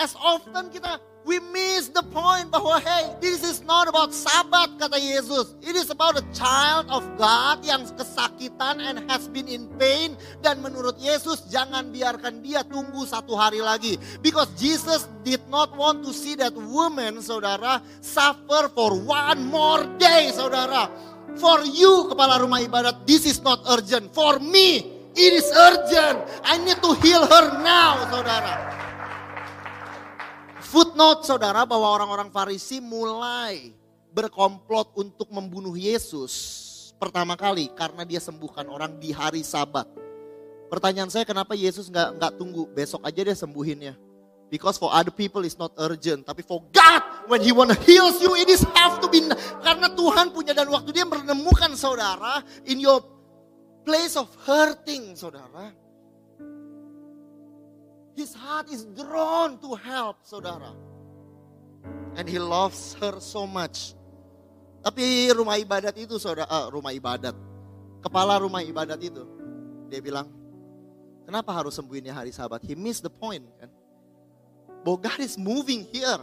As 0.00 0.16
often 0.16 0.72
kita 0.72 0.96
We 1.26 1.42
miss 1.52 1.90
the 1.92 2.00
point 2.08 2.48
bahwa 2.48 2.80
hey, 2.80 3.12
this 3.20 3.44
is 3.44 3.60
not 3.66 3.84
about 3.84 4.16
sabat 4.16 4.80
kata 4.80 4.96
Yesus. 4.96 5.52
It 5.60 5.76
is 5.76 5.90
about 5.90 6.16
a 6.16 6.24
child 6.32 6.88
of 6.88 7.04
God 7.20 7.60
yang 7.66 7.84
kesakitan 7.84 8.80
and 8.80 9.04
has 9.10 9.28
been 9.28 9.44
in 9.50 9.68
pain. 9.76 10.16
Dan 10.40 10.64
menurut 10.64 10.96
Yesus 10.96 11.44
jangan 11.52 11.90
biarkan 11.92 12.40
dia 12.40 12.64
tunggu 12.64 13.04
satu 13.04 13.36
hari 13.36 13.60
lagi. 13.60 14.00
Because 14.24 14.48
Jesus 14.56 15.04
did 15.20 15.42
not 15.52 15.74
want 15.76 16.00
to 16.06 16.14
see 16.14 16.38
that 16.38 16.54
woman 16.54 17.20
saudara 17.20 17.82
suffer 18.00 18.70
for 18.72 18.96
one 18.96 19.42
more 19.52 19.84
day 20.00 20.30
saudara. 20.32 20.88
For 21.36 21.60
you 21.66 22.08
kepala 22.08 22.40
rumah 22.40 22.62
ibadat 22.62 23.04
this 23.04 23.28
is 23.28 23.42
not 23.44 23.60
urgent. 23.68 24.14
For 24.14 24.40
me 24.40 24.80
it 25.12 25.32
is 25.34 25.50
urgent. 25.50 26.24
I 26.46 26.62
need 26.62 26.78
to 26.78 26.94
heal 27.04 27.26
her 27.26 27.58
now 27.58 28.06
saudara. 28.08 28.77
Footnote 30.68 31.24
saudara 31.24 31.64
bahwa 31.64 31.88
orang-orang 31.88 32.28
Farisi 32.28 32.76
mulai 32.76 33.72
berkomplot 34.12 34.92
untuk 35.00 35.32
membunuh 35.32 35.72
Yesus 35.72 36.28
pertama 37.00 37.40
kali 37.40 37.72
karena 37.72 38.04
dia 38.04 38.20
sembuhkan 38.20 38.68
orang 38.68 39.00
di 39.00 39.08
hari 39.08 39.40
Sabat. 39.40 39.88
Pertanyaan 40.68 41.08
saya 41.08 41.24
kenapa 41.24 41.56
Yesus 41.56 41.88
nggak 41.88 42.20
nggak 42.20 42.32
tunggu 42.36 42.68
besok 42.76 43.00
aja 43.00 43.16
dia 43.16 43.32
sembuhinnya? 43.32 43.96
Because 44.52 44.76
for 44.76 44.92
other 44.92 45.08
people 45.08 45.40
it's 45.48 45.56
not 45.56 45.72
urgent, 45.80 46.28
tapi 46.28 46.44
for 46.44 46.60
God 46.68 47.32
when 47.32 47.40
He 47.40 47.48
wanna 47.48 47.72
heal 47.88 48.12
you 48.20 48.36
it 48.36 48.52
is 48.52 48.60
have 48.76 49.00
to 49.00 49.08
be 49.08 49.24
karena 49.64 49.88
Tuhan 49.96 50.36
punya 50.36 50.52
dan 50.52 50.68
waktu 50.68 50.92
dia 50.92 51.08
menemukan 51.08 51.72
saudara 51.80 52.44
in 52.68 52.76
your 52.76 53.00
place 53.88 54.20
of 54.20 54.28
hurting 54.44 55.16
saudara. 55.16 55.72
His 58.18 58.34
heart 58.34 58.66
is 58.66 58.82
drawn 58.98 59.62
to 59.62 59.78
help, 59.78 60.26
saudara. 60.26 60.74
And 62.18 62.26
he 62.26 62.42
loves 62.42 62.98
her 62.98 63.22
so 63.22 63.46
much. 63.46 63.94
Tapi 64.82 65.30
rumah 65.30 65.54
ibadat 65.54 65.94
itu, 65.94 66.18
saudara, 66.18 66.50
uh, 66.50 66.66
rumah 66.66 66.90
ibadat. 66.90 67.38
Kepala 68.02 68.42
rumah 68.42 68.58
ibadat 68.66 68.98
itu, 68.98 69.22
dia 69.86 70.02
bilang, 70.02 70.26
kenapa 71.22 71.54
harus 71.54 71.78
sembuhinnya 71.78 72.10
hari 72.10 72.34
sabat? 72.34 72.58
He 72.66 72.74
missed 72.74 73.06
the 73.06 73.12
point, 73.14 73.46
kan? 73.62 73.70
Bahwa 74.82 74.98
God 74.98 75.22
is 75.22 75.38
moving 75.38 75.86
here. 75.86 76.18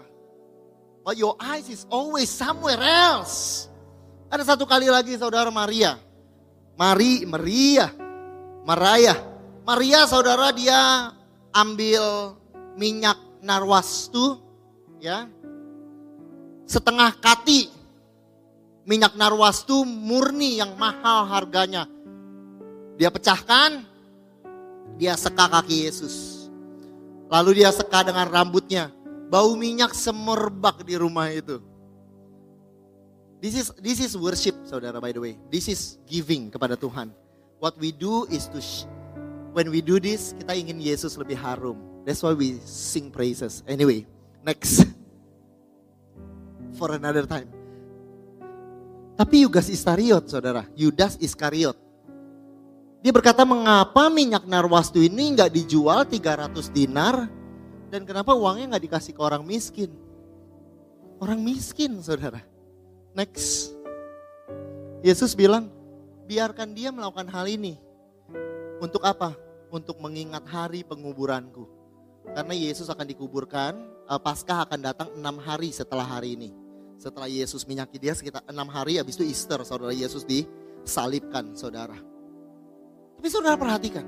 But 1.07 1.15
your 1.15 1.39
eyes 1.39 1.71
is 1.71 1.87
always 1.87 2.27
somewhere 2.27 2.83
else. 2.83 3.71
Ada 4.27 4.51
satu 4.51 4.67
kali 4.67 4.91
lagi 4.91 5.15
saudara 5.15 5.47
Maria. 5.47 5.95
Mari, 6.75 7.23
Maria, 7.23 7.87
Maria. 8.67 9.15
Maria 9.63 10.03
saudara 10.11 10.51
dia 10.51 11.14
ambil 11.55 12.35
minyak 12.75 13.15
narwastu 13.39 14.43
ya. 14.99 15.31
Setengah 16.67 17.15
kati 17.15 17.71
minyak 18.83 19.15
narwastu 19.15 19.87
murni 19.87 20.59
yang 20.59 20.75
mahal 20.75 21.23
harganya. 21.31 21.87
Dia 22.99 23.07
pecahkan 23.07 23.87
dia 24.99 25.15
seka 25.15 25.47
kaki 25.47 25.87
Yesus. 25.87 26.47
Lalu 27.31 27.63
dia 27.63 27.71
seka 27.71 28.03
dengan 28.03 28.27
rambutnya. 28.27 28.91
Bau 29.31 29.57
minyak 29.57 29.95
semerbak 29.95 30.85
di 30.85 30.95
rumah 30.99 31.31
itu. 31.33 31.57
This 33.41 33.57
is 33.57 33.67
this 33.77 33.99
is 34.01 34.13
worship 34.15 34.55
saudara 34.65 34.97
by 35.01 35.11
the 35.11 35.21
way. 35.21 35.33
This 35.49 35.69
is 35.69 35.97
giving 36.05 36.53
kepada 36.53 36.77
Tuhan. 36.77 37.11
What 37.59 37.75
we 37.81 37.89
do 37.89 38.29
is 38.29 38.45
to 38.53 38.61
when 39.55 39.71
we 39.71 39.79
do 39.79 40.03
this, 40.03 40.35
kita 40.35 40.51
ingin 40.51 40.83
Yesus 40.83 41.15
lebih 41.15 41.39
harum. 41.39 41.79
That's 42.03 42.19
why 42.19 42.35
we 42.35 42.59
sing 42.67 43.07
praises. 43.07 43.63
Anyway, 43.63 44.03
next. 44.43 44.83
For 46.75 46.91
another 46.91 47.23
time. 47.23 47.47
Tapi 49.15 49.47
Yudas 49.47 49.71
Iskariot, 49.71 50.27
saudara. 50.27 50.67
Yudas 50.75 51.15
Iskariot. 51.23 51.79
Dia 52.99 53.15
berkata, 53.15 53.47
mengapa 53.47 54.11
minyak 54.11 54.43
narwastu 54.43 54.99
ini 54.99 55.39
nggak 55.39 55.55
dijual 55.55 56.03
300 56.03 56.51
dinar? 56.75 57.31
Dan 57.87 58.03
kenapa 58.03 58.35
uangnya 58.35 58.75
nggak 58.75 58.91
dikasih 58.91 59.15
ke 59.15 59.21
orang 59.23 59.47
miskin? 59.47 59.87
Orang 61.15 61.39
miskin, 61.39 62.03
saudara. 62.03 62.43
Next. 63.15 63.71
Yesus 64.99 65.31
bilang, 65.31 65.71
biarkan 66.27 66.75
dia 66.75 66.91
melakukan 66.91 67.31
hal 67.31 67.47
ini. 67.47 67.79
Untuk 68.83 68.99
apa? 69.07 69.44
Untuk 69.71 70.01
mengingat 70.01 70.45
hari 70.49 70.85
penguburanku. 70.85 71.67
Karena 72.33 72.55
Yesus 72.57 72.89
akan 72.89 73.05
dikuburkan, 73.05 73.73
uh, 74.09 74.17
Paskah 74.17 74.65
akan 74.65 74.79
datang 74.81 75.09
enam 75.13 75.37
hari 75.37 75.69
setelah 75.69 76.05
hari 76.05 76.33
ini. 76.33 76.49
Setelah 76.97 77.29
Yesus 77.29 77.67
minyaki 77.67 77.99
dia 78.01 78.15
sekitar 78.15 78.41
enam 78.49 78.65
hari, 78.71 78.97
habis 78.97 79.19
itu 79.19 79.27
Easter, 79.27 79.61
saudara 79.61 79.93
Yesus 79.93 80.25
disalibkan, 80.25 81.53
saudara. 81.53 81.99
Tapi 83.19 83.27
saudara 83.29 83.59
perhatikan, 83.59 84.05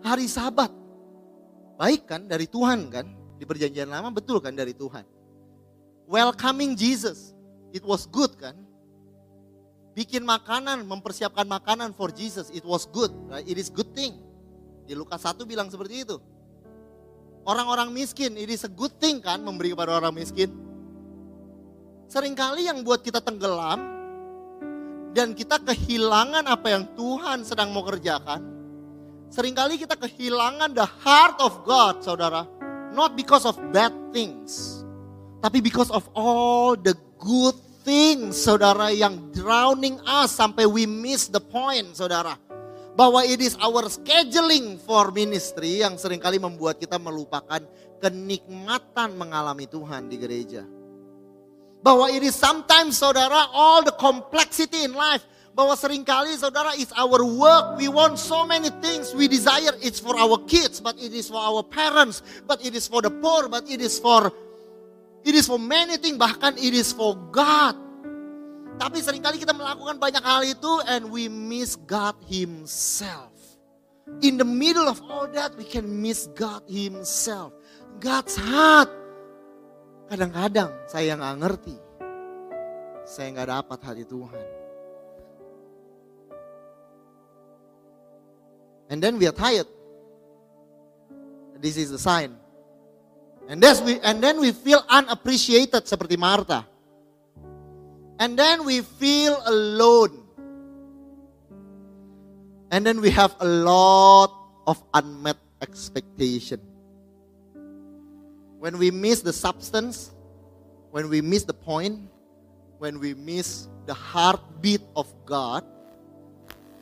hari 0.00 0.30
Sabat, 0.30 0.70
baik 1.76 2.08
kan 2.08 2.24
dari 2.24 2.46
Tuhan 2.46 2.88
kan? 2.88 3.06
Di 3.40 3.44
perjanjian 3.48 3.88
lama 3.88 4.12
betul 4.12 4.38
kan 4.40 4.52
dari 4.52 4.76
Tuhan. 4.76 5.04
Welcoming 6.10 6.76
Jesus, 6.76 7.32
it 7.72 7.84
was 7.84 8.04
good 8.08 8.36
kan? 8.38 8.56
Bikin 9.94 10.22
makanan, 10.22 10.86
mempersiapkan 10.86 11.44
makanan 11.44 11.92
for 11.92 12.14
Jesus, 12.14 12.48
it 12.54 12.62
was 12.62 12.86
good, 12.86 13.10
right? 13.26 13.44
it 13.44 13.58
is 13.58 13.68
good 13.68 13.90
thing. 13.92 14.29
Di 14.90 14.98
Lukas 14.98 15.22
1 15.22 15.46
bilang 15.46 15.70
seperti 15.70 16.02
itu. 16.02 16.18
Orang-orang 17.46 17.94
miskin, 17.94 18.34
ini 18.34 18.58
is 18.58 18.66
good 18.74 18.90
thing 18.98 19.22
kan 19.22 19.38
memberi 19.38 19.70
kepada 19.70 20.02
orang 20.02 20.10
miskin. 20.10 20.50
Seringkali 22.10 22.66
yang 22.66 22.82
buat 22.82 22.98
kita 22.98 23.22
tenggelam 23.22 23.78
dan 25.14 25.30
kita 25.30 25.62
kehilangan 25.62 26.42
apa 26.42 26.74
yang 26.74 26.90
Tuhan 26.98 27.46
sedang 27.46 27.70
mau 27.70 27.86
kerjakan. 27.86 28.42
Seringkali 29.30 29.78
kita 29.78 29.94
kehilangan 29.94 30.74
the 30.74 30.82
heart 31.06 31.38
of 31.38 31.62
God, 31.62 32.02
saudara. 32.02 32.50
Not 32.90 33.14
because 33.14 33.46
of 33.46 33.54
bad 33.70 33.94
things. 34.10 34.82
Tapi 35.38 35.62
because 35.62 35.94
of 35.94 36.02
all 36.18 36.74
the 36.74 36.98
good 37.14 37.54
things, 37.86 38.42
saudara, 38.42 38.90
yang 38.90 39.30
drowning 39.30 40.02
us 40.02 40.34
sampai 40.34 40.66
we 40.66 40.82
miss 40.82 41.30
the 41.30 41.38
point, 41.38 41.94
saudara 41.94 42.49
bahwa 43.00 43.24
it 43.24 43.40
is 43.40 43.56
our 43.64 43.88
scheduling 43.88 44.76
for 44.76 45.08
ministry 45.08 45.80
yang 45.80 45.96
sering 45.96 46.20
kali 46.20 46.36
membuat 46.36 46.76
kita 46.76 47.00
melupakan 47.00 47.64
kenikmatan 47.96 49.16
mengalami 49.16 49.64
Tuhan 49.64 50.12
di 50.12 50.20
gereja. 50.20 50.68
Bahwa 51.80 52.12
it 52.12 52.20
is 52.20 52.36
sometimes 52.36 53.00
saudara 53.00 53.48
all 53.56 53.80
the 53.80 53.96
complexity 53.96 54.84
in 54.84 54.92
life. 54.92 55.24
Bahwa 55.56 55.80
sering 55.80 56.04
kali 56.04 56.36
saudara 56.36 56.76
is 56.76 56.92
our 56.92 57.24
work. 57.24 57.80
We 57.80 57.88
want 57.88 58.20
so 58.20 58.44
many 58.44 58.68
things. 58.84 59.16
We 59.16 59.32
desire 59.32 59.72
it's 59.80 59.96
for 59.96 60.20
our 60.20 60.36
kids 60.44 60.76
but 60.84 61.00
it 61.00 61.16
is 61.16 61.32
for 61.32 61.40
our 61.40 61.64
parents. 61.64 62.20
But 62.44 62.60
it 62.60 62.76
is 62.76 62.84
for 62.84 63.00
the 63.00 63.08
poor 63.08 63.48
but 63.48 63.64
it 63.64 63.80
is 63.80 63.96
for 63.96 64.28
it 65.24 65.32
is 65.32 65.48
for 65.48 65.56
many 65.56 65.96
things. 65.96 66.20
Bahkan 66.20 66.60
it 66.60 66.76
is 66.76 66.92
for 66.92 67.16
God 67.32 67.80
tapi 68.76 69.02
sering 69.02 69.24
kali 69.24 69.40
kita 69.40 69.56
melakukan 69.56 69.98
banyak 69.98 70.22
hal 70.22 70.44
itu 70.46 70.72
and 70.86 71.08
we 71.10 71.26
miss 71.26 71.74
God 71.88 72.14
himself. 72.28 73.32
In 74.20 74.36
the 74.36 74.46
middle 74.46 74.90
of 74.90 74.98
all 75.06 75.30
that 75.32 75.54
we 75.54 75.64
can 75.66 75.86
miss 75.86 76.26
God 76.34 76.66
himself. 76.66 77.54
God's 78.02 78.34
heart. 78.34 78.90
Kadang-kadang 80.10 80.74
saya 80.90 81.14
nggak 81.14 81.36
ngerti. 81.38 81.76
Saya 83.06 83.26
nggak 83.34 83.48
dapat 83.50 83.78
hati 83.82 84.04
Tuhan. 84.06 84.46
And 88.90 88.98
then 88.98 89.18
we 89.22 89.30
are 89.30 89.36
tired. 89.36 89.70
This 91.62 91.78
is 91.78 91.94
the 91.94 92.00
sign. 92.00 92.34
And, 93.46 93.62
we, 93.86 93.98
and 94.02 94.22
then 94.22 94.38
we 94.38 94.50
feel 94.50 94.82
unappreciated 94.86 95.86
seperti 95.86 96.18
Martha. 96.18 96.69
And 98.20 98.36
then 98.36 98.68
we 98.68 98.84
feel 98.84 99.40
alone. 99.48 100.20
And 102.68 102.84
then 102.84 103.00
we 103.00 103.08
have 103.16 103.32
a 103.40 103.48
lot 103.48 104.28
of 104.68 104.76
unmet 104.92 105.40
expectation. 105.64 106.60
When 108.60 108.76
we 108.76 108.92
miss 108.92 109.24
the 109.24 109.32
substance, 109.32 110.12
when 110.92 111.08
we 111.08 111.24
miss 111.24 111.48
the 111.48 111.56
point, 111.56 112.12
when 112.76 113.00
we 113.00 113.16
miss 113.16 113.72
the 113.88 113.96
heartbeat 113.96 114.84
of 114.92 115.08
God, 115.24 115.64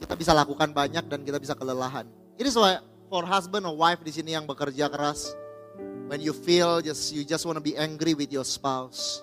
kita 0.02 0.18
bisa 0.18 0.34
lakukan 0.34 0.74
banyak 0.74 1.06
dan 1.06 1.22
kita 1.22 1.38
bisa 1.38 1.54
kelelahan. 1.54 2.10
It 2.34 2.50
is 2.50 2.58
why 2.58 2.82
for 3.06 3.22
husband 3.22 3.62
or 3.62 3.78
wife 3.78 4.02
di 4.02 4.10
sini 4.10 4.34
yang 4.34 4.42
bekerja 4.42 4.90
keras, 4.90 5.38
when 6.10 6.18
you 6.18 6.34
feel 6.34 6.82
just 6.82 7.14
you 7.14 7.22
just 7.22 7.46
want 7.46 7.54
to 7.54 7.62
be 7.62 7.78
angry 7.78 8.18
with 8.18 8.34
your 8.34 8.44
spouse, 8.44 9.22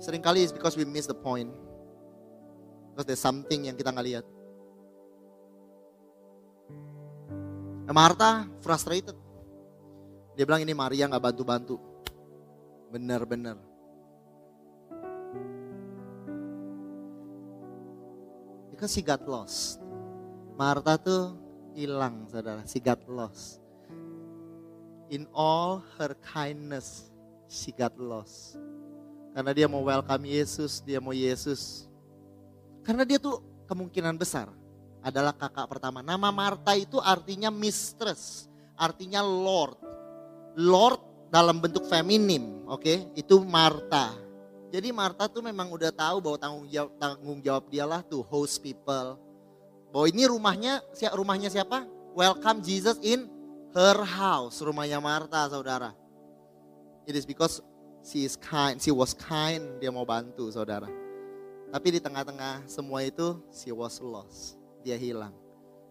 Seringkali 0.00 0.48
is 0.48 0.50
because 0.50 0.80
we 0.80 0.88
miss 0.88 1.04
the 1.04 1.14
point. 1.14 1.52
Because 2.90 3.04
there's 3.04 3.20
something 3.20 3.68
yang 3.68 3.76
kita 3.76 3.92
nggak 3.92 4.06
lihat. 4.08 4.26
Marta 7.90 8.48
frustrated. 8.64 9.18
Dia 10.38 10.48
bilang 10.48 10.64
ini 10.64 10.72
Maria 10.72 11.04
nggak 11.04 11.20
bantu-bantu. 11.20 11.76
Benar-benar. 12.88 13.60
Because 18.72 18.96
she 18.96 19.04
got 19.04 19.20
lost. 19.28 19.82
Marta 20.56 20.96
tuh 20.96 21.36
hilang 21.76 22.24
saudara, 22.30 22.64
she 22.64 22.80
got 22.80 23.04
lost. 23.04 23.60
In 25.10 25.28
all 25.34 25.84
her 25.98 26.16
kindness, 26.24 27.12
she 27.50 27.74
got 27.74 27.92
lost. 28.00 28.56
Karena 29.30 29.52
dia 29.54 29.66
mau 29.70 29.86
welcome 29.86 30.26
Yesus, 30.26 30.82
dia 30.82 30.98
mau 30.98 31.14
Yesus. 31.14 31.86
Karena 32.82 33.06
dia 33.06 33.22
tuh 33.22 33.38
kemungkinan 33.70 34.18
besar 34.18 34.50
adalah 35.00 35.30
kakak 35.30 35.70
pertama. 35.70 36.02
Nama 36.02 36.28
Marta 36.34 36.74
itu 36.74 36.98
artinya 36.98 37.48
mistress, 37.48 38.50
artinya 38.74 39.22
Lord. 39.22 39.78
Lord 40.58 41.00
dalam 41.30 41.62
bentuk 41.62 41.86
feminim, 41.86 42.66
oke? 42.66 42.82
Okay? 42.82 43.06
Itu 43.14 43.38
Marta. 43.46 44.10
Jadi 44.70 44.90
Marta 44.90 45.26
tuh 45.30 45.42
memang 45.42 45.70
udah 45.70 45.90
tahu 45.94 46.22
bahwa 46.22 46.38
tanggung 46.38 46.66
jawab 46.70 46.90
tanggung 46.98 47.38
jawab 47.42 47.64
dialah 47.70 48.02
tuh 48.02 48.22
host 48.26 48.58
people. 48.62 49.18
Bahwa 49.90 50.06
ini 50.06 50.26
rumahnya 50.26 50.82
rumahnya 51.14 51.50
siapa? 51.50 51.86
Welcome 52.14 52.62
Jesus 52.62 52.98
in 53.02 53.30
her 53.74 53.98
house, 54.02 54.58
rumahnya 54.58 54.98
Marta, 54.98 55.46
Saudara. 55.50 55.94
It 57.06 57.14
is 57.14 57.26
because 57.26 57.62
she 58.04 58.24
is 58.24 58.36
kind, 58.36 58.80
she 58.80 58.90
was 58.90 59.12
kind, 59.12 59.80
dia 59.80 59.92
mau 59.92 60.04
bantu, 60.04 60.48
Saudara. 60.48 60.88
Tapi 61.70 61.86
di 61.94 62.00
tengah-tengah 62.02 62.66
semua 62.66 63.06
itu 63.06 63.38
she 63.54 63.70
was 63.70 64.02
lost. 64.02 64.58
Dia 64.82 64.98
hilang. 64.98 65.30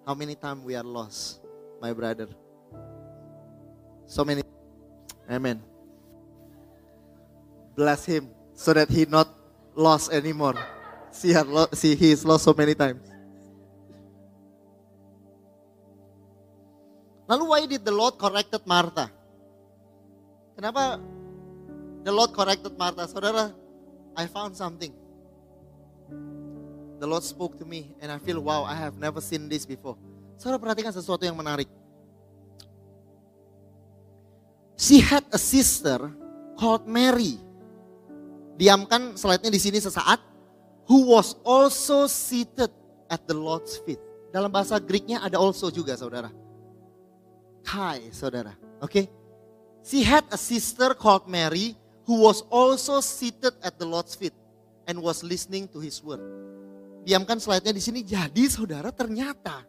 How 0.04 0.18
many 0.18 0.34
time 0.36 0.66
we 0.66 0.74
are 0.76 0.86
lost, 0.86 1.40
my 1.80 1.94
brother? 1.94 2.28
So 4.10 4.26
many. 4.26 4.42
Amen. 5.30 5.62
Bless 7.78 8.04
him 8.04 8.34
so 8.58 8.74
that 8.74 8.90
he 8.90 9.06
not 9.06 9.30
lost 9.78 10.12
anymore. 10.12 10.58
See, 11.14 11.32
see 11.78 11.94
he 11.96 12.12
is 12.12 12.26
lost 12.26 12.44
so 12.44 12.54
many 12.58 12.74
times. 12.74 13.06
Lalu 17.30 17.44
why 17.46 17.62
did 17.70 17.86
the 17.86 17.94
Lord 17.94 18.18
corrected 18.18 18.66
Martha? 18.66 19.14
Kenapa 20.58 20.98
the 22.10 22.16
Lord 22.18 22.34
corrected 22.34 22.74
Martha? 22.74 23.06
Saudara, 23.06 23.54
I 24.18 24.26
found 24.26 24.58
something. 24.58 24.90
The 26.98 27.06
Lord 27.06 27.22
spoke 27.22 27.62
to 27.62 27.66
me 27.70 27.94
and 28.02 28.10
I 28.12 28.18
feel 28.18 28.42
wow, 28.42 28.66
I 28.66 28.74
have 28.74 28.98
never 28.98 29.22
seen 29.22 29.46
this 29.46 29.62
before. 29.62 29.94
Saudara 30.42 30.58
perhatikan 30.58 30.90
sesuatu 30.90 31.22
yang 31.22 31.38
menarik. 31.38 31.70
She 34.74 34.98
had 35.06 35.22
a 35.30 35.38
sister 35.38 36.10
called 36.58 36.90
Mary. 36.90 37.38
Diamkan 38.58 39.14
slide-nya 39.14 39.54
di 39.54 39.62
sini 39.62 39.78
sesaat. 39.78 40.18
Who 40.90 41.14
was 41.14 41.38
also 41.46 42.10
seated 42.10 42.74
at 43.06 43.22
the 43.30 43.38
Lord's 43.38 43.78
feet. 43.86 44.02
Dalam 44.34 44.50
bahasa 44.50 44.82
Greeknya 44.82 45.22
ada 45.22 45.38
also 45.38 45.70
juga 45.70 45.94
saudara. 45.94 46.34
Kai 47.62 48.10
saudara. 48.10 48.58
Oke. 48.82 48.90
Okay? 48.90 49.06
She 49.86 50.04
had 50.04 50.26
a 50.34 50.40
sister 50.40 50.92
called 50.98 51.30
Mary 51.30 51.79
who 52.10 52.26
was 52.26 52.42
also 52.50 52.98
seated 53.06 53.54
at 53.62 53.78
the 53.78 53.86
Lord's 53.86 54.18
feet 54.18 54.34
and 54.90 54.98
was 54.98 55.22
listening 55.22 55.70
to 55.70 55.78
his 55.78 56.02
word. 56.02 56.26
Diamkan 57.06 57.38
slide-nya 57.38 57.70
di 57.70 57.78
sini. 57.78 58.02
Jadi 58.02 58.50
saudara 58.50 58.90
ternyata 58.90 59.62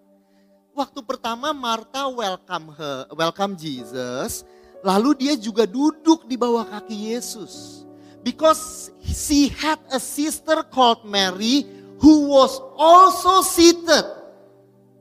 waktu 0.73 1.05
pertama 1.05 1.53
Martha 1.53 2.09
welcome 2.09 2.73
her, 2.81 3.05
welcome 3.13 3.53
Jesus 3.61 4.49
Lalu 4.81 5.11
dia 5.29 5.35
juga 5.37 5.69
duduk 5.69 6.25
di 6.25 6.41
bawah 6.41 6.65
kaki 6.65 7.13
Yesus. 7.13 7.85
Because 8.21 8.93
she 9.01 9.49
had 9.49 9.81
a 9.93 10.01
sister 10.01 10.61
called 10.69 11.09
Mary 11.09 11.65
who 12.01 12.33
was 12.33 12.61
also 12.77 13.45
seated 13.45 14.05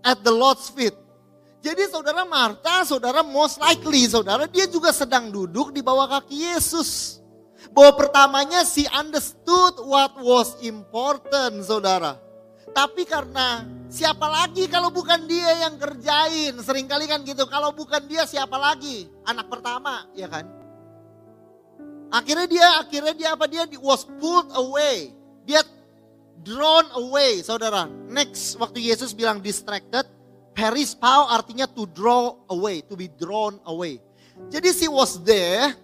at 0.03 0.23
the 0.23 0.31
Lord's 0.31 0.71
feet. 0.71 0.95
Jadi 1.59 1.91
saudara 1.91 2.23
Marta, 2.23 2.87
saudara 2.87 3.19
most 3.19 3.59
likely, 3.59 4.07
saudara 4.07 4.47
dia 4.47 4.63
juga 4.71 4.95
sedang 4.95 5.27
duduk 5.27 5.75
di 5.75 5.83
bawah 5.83 6.07
kaki 6.07 6.47
Yesus. 6.47 7.19
Bahwa 7.75 7.91
pertamanya 7.99 8.63
she 8.63 8.87
understood 8.91 9.77
what 9.83 10.15
was 10.19 10.55
important, 10.63 11.61
saudara. 11.63 12.15
Tapi 12.69 13.03
karena 13.03 13.65
siapa 13.89 14.29
lagi 14.29 14.69
kalau 14.69 14.93
bukan 14.93 15.25
dia 15.25 15.67
yang 15.67 15.75
kerjain? 15.75 16.53
Seringkali 16.61 17.09
kan 17.09 17.25
gitu, 17.25 17.43
kalau 17.49 17.73
bukan 17.73 18.05
dia 18.05 18.23
siapa 18.23 18.55
lagi? 18.55 19.09
Anak 19.25 19.49
pertama, 19.49 20.05
ya 20.13 20.29
kan? 20.29 20.45
Akhirnya 22.09 22.47
dia, 22.49 22.67
akhirnya 22.81 23.13
dia 23.13 23.29
apa? 23.37 23.45
Dia 23.45 23.65
was 23.81 24.05
pulled 24.17 24.49
away. 24.57 25.13
Dia 25.45 25.61
drawn 26.41 26.85
away, 26.97 27.41
saudara. 27.45 27.85
Next, 28.09 28.57
waktu 28.57 28.81
Yesus 28.81 29.13
bilang 29.13 29.43
distracted, 29.43 30.07
pau 30.97 31.23
artinya 31.29 31.69
to 31.69 31.85
draw 31.89 32.35
away, 32.49 32.81
to 32.83 32.97
be 32.97 33.07
drawn 33.07 33.61
away. 33.65 34.01
Jadi 34.49 34.69
she 34.71 34.87
was 34.87 35.19
there, 35.21 35.75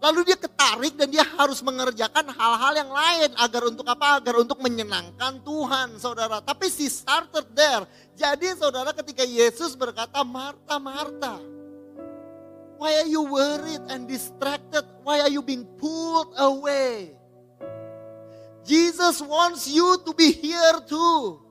Lalu 0.00 0.32
dia 0.32 0.38
ketarik 0.40 0.96
dan 0.96 1.12
dia 1.12 1.20
harus 1.36 1.60
mengerjakan 1.60 2.32
hal-hal 2.32 2.72
yang 2.72 2.88
lain 2.88 3.30
agar 3.36 3.62
untuk 3.68 3.84
apa? 3.84 4.16
Agar 4.16 4.40
untuk 4.40 4.56
menyenangkan 4.64 5.44
Tuhan, 5.44 6.00
saudara. 6.00 6.40
Tapi 6.40 6.72
si 6.72 6.88
started 6.88 7.44
there. 7.52 7.84
Jadi 8.16 8.48
saudara 8.56 8.96
ketika 8.96 9.20
Yesus 9.28 9.76
berkata, 9.76 10.24
Marta, 10.24 10.80
Marta. 10.80 11.36
Why 12.80 13.04
are 13.04 13.10
you 13.12 13.28
worried 13.28 13.84
and 13.92 14.08
distracted? 14.08 14.88
Why 15.04 15.20
are 15.20 15.28
you 15.28 15.44
being 15.44 15.68
pulled 15.76 16.32
away? 16.40 17.12
Jesus 18.64 19.20
wants 19.20 19.68
you 19.68 20.00
to 20.00 20.16
be 20.16 20.32
here 20.32 20.80
too. 20.88 21.44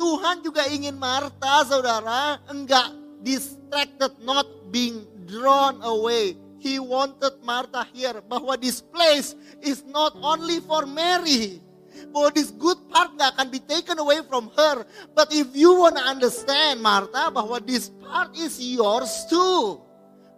Tuhan 0.00 0.40
juga 0.40 0.64
ingin 0.72 0.96
Marta, 0.96 1.68
saudara, 1.68 2.40
enggak 2.48 2.88
distracted, 3.20 4.16
not 4.24 4.48
being 4.72 5.04
drawn 5.28 5.76
away 5.84 6.40
He 6.62 6.78
wanted 6.78 7.42
Martha 7.42 7.82
here 7.90 8.22
bahwa 8.22 8.54
this 8.54 8.78
place 8.78 9.34
is 9.58 9.82
not 9.82 10.14
only 10.22 10.62
for 10.62 10.86
Mary. 10.86 11.58
Bahwa 12.14 12.30
this 12.30 12.54
good 12.54 12.78
part 12.86 13.18
gak 13.18 13.34
akan 13.34 13.50
be 13.50 13.58
taken 13.58 13.98
away 13.98 14.22
from 14.30 14.46
her. 14.54 14.86
But 15.10 15.34
if 15.34 15.50
you 15.58 15.74
want 15.74 15.98
to 15.98 16.06
understand 16.06 16.78
Martha 16.78 17.34
bahwa 17.34 17.58
this 17.58 17.90
part 17.98 18.38
is 18.38 18.62
yours 18.62 19.10
too. 19.26 19.82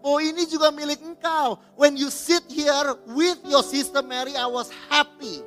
Bahwa 0.01 0.25
ini 0.25 0.49
juga 0.49 0.73
milik 0.73 1.05
engkau. 1.05 1.61
When 1.77 2.01
you 2.01 2.09
sit 2.09 2.49
here 2.49 2.97
with 3.13 3.45
your 3.45 3.61
sister 3.61 4.01
Mary, 4.01 4.33
I 4.33 4.49
was 4.49 4.73
happy. 4.89 5.45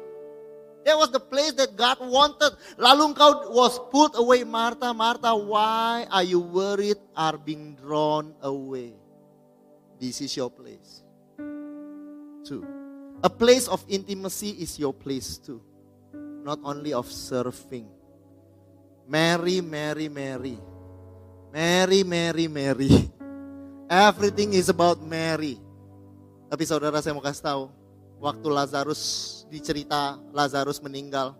That 0.86 0.94
was 0.94 1.10
the 1.10 1.20
place 1.20 1.58
that 1.58 1.74
God 1.74 1.98
wanted. 2.06 2.54
Lalu 2.78 3.18
engkau 3.18 3.50
was 3.50 3.82
put 3.90 4.14
away, 4.14 4.46
Martha, 4.46 4.94
Martha, 4.94 5.34
why 5.34 6.06
are 6.14 6.22
you 6.22 6.38
worried 6.38 7.02
are 7.18 7.42
being 7.42 7.74
drawn 7.82 8.38
away? 8.46 9.07
This 9.98 10.22
is 10.22 10.32
your 10.38 10.54
place. 10.54 11.02
Two. 12.46 12.62
A 13.26 13.30
place 13.30 13.66
of 13.66 13.82
intimacy 13.90 14.54
is 14.62 14.78
your 14.78 14.94
place 14.94 15.42
too. 15.42 15.58
Not 16.46 16.62
only 16.62 16.94
of 16.94 17.10
serving. 17.10 17.90
Mary, 19.10 19.60
Mary, 19.60 20.08
Mary. 20.08 20.56
Mary, 21.52 22.06
Mary, 22.06 22.46
Mary. 22.46 22.94
Everything 23.90 24.54
is 24.54 24.70
about 24.70 25.02
Mary. 25.02 25.58
Tapi 26.48 26.64
saudara 26.64 27.02
saya 27.02 27.18
mau 27.18 27.26
kasih 27.26 27.44
tahu. 27.44 27.64
Waktu 28.22 28.48
Lazarus 28.54 29.02
dicerita 29.50 30.22
Lazarus 30.30 30.78
meninggal. 30.78 31.34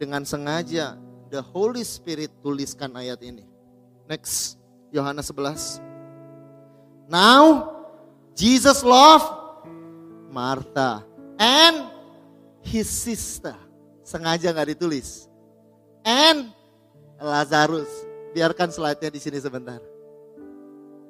Dengan 0.00 0.24
sengaja 0.24 0.96
the 1.28 1.44
Holy 1.52 1.84
Spirit 1.84 2.32
tuliskan 2.40 2.96
ayat 2.96 3.20
ini. 3.20 3.44
Next, 4.08 4.56
Yohanes 4.90 5.28
11. 5.28 5.84
Now 7.06 7.79
Jesus 8.34 8.82
loved 8.82 9.28
Martha 10.30 11.04
and 11.38 11.90
his 12.62 12.88
sister. 12.88 13.56
Sengaja 14.04 14.50
nggak 14.50 14.76
ditulis. 14.76 15.26
And 16.04 16.50
Lazarus. 17.20 17.90
Biarkan 18.30 18.70
slide-nya 18.70 19.10
di 19.10 19.20
sini 19.20 19.38
sebentar. 19.42 19.82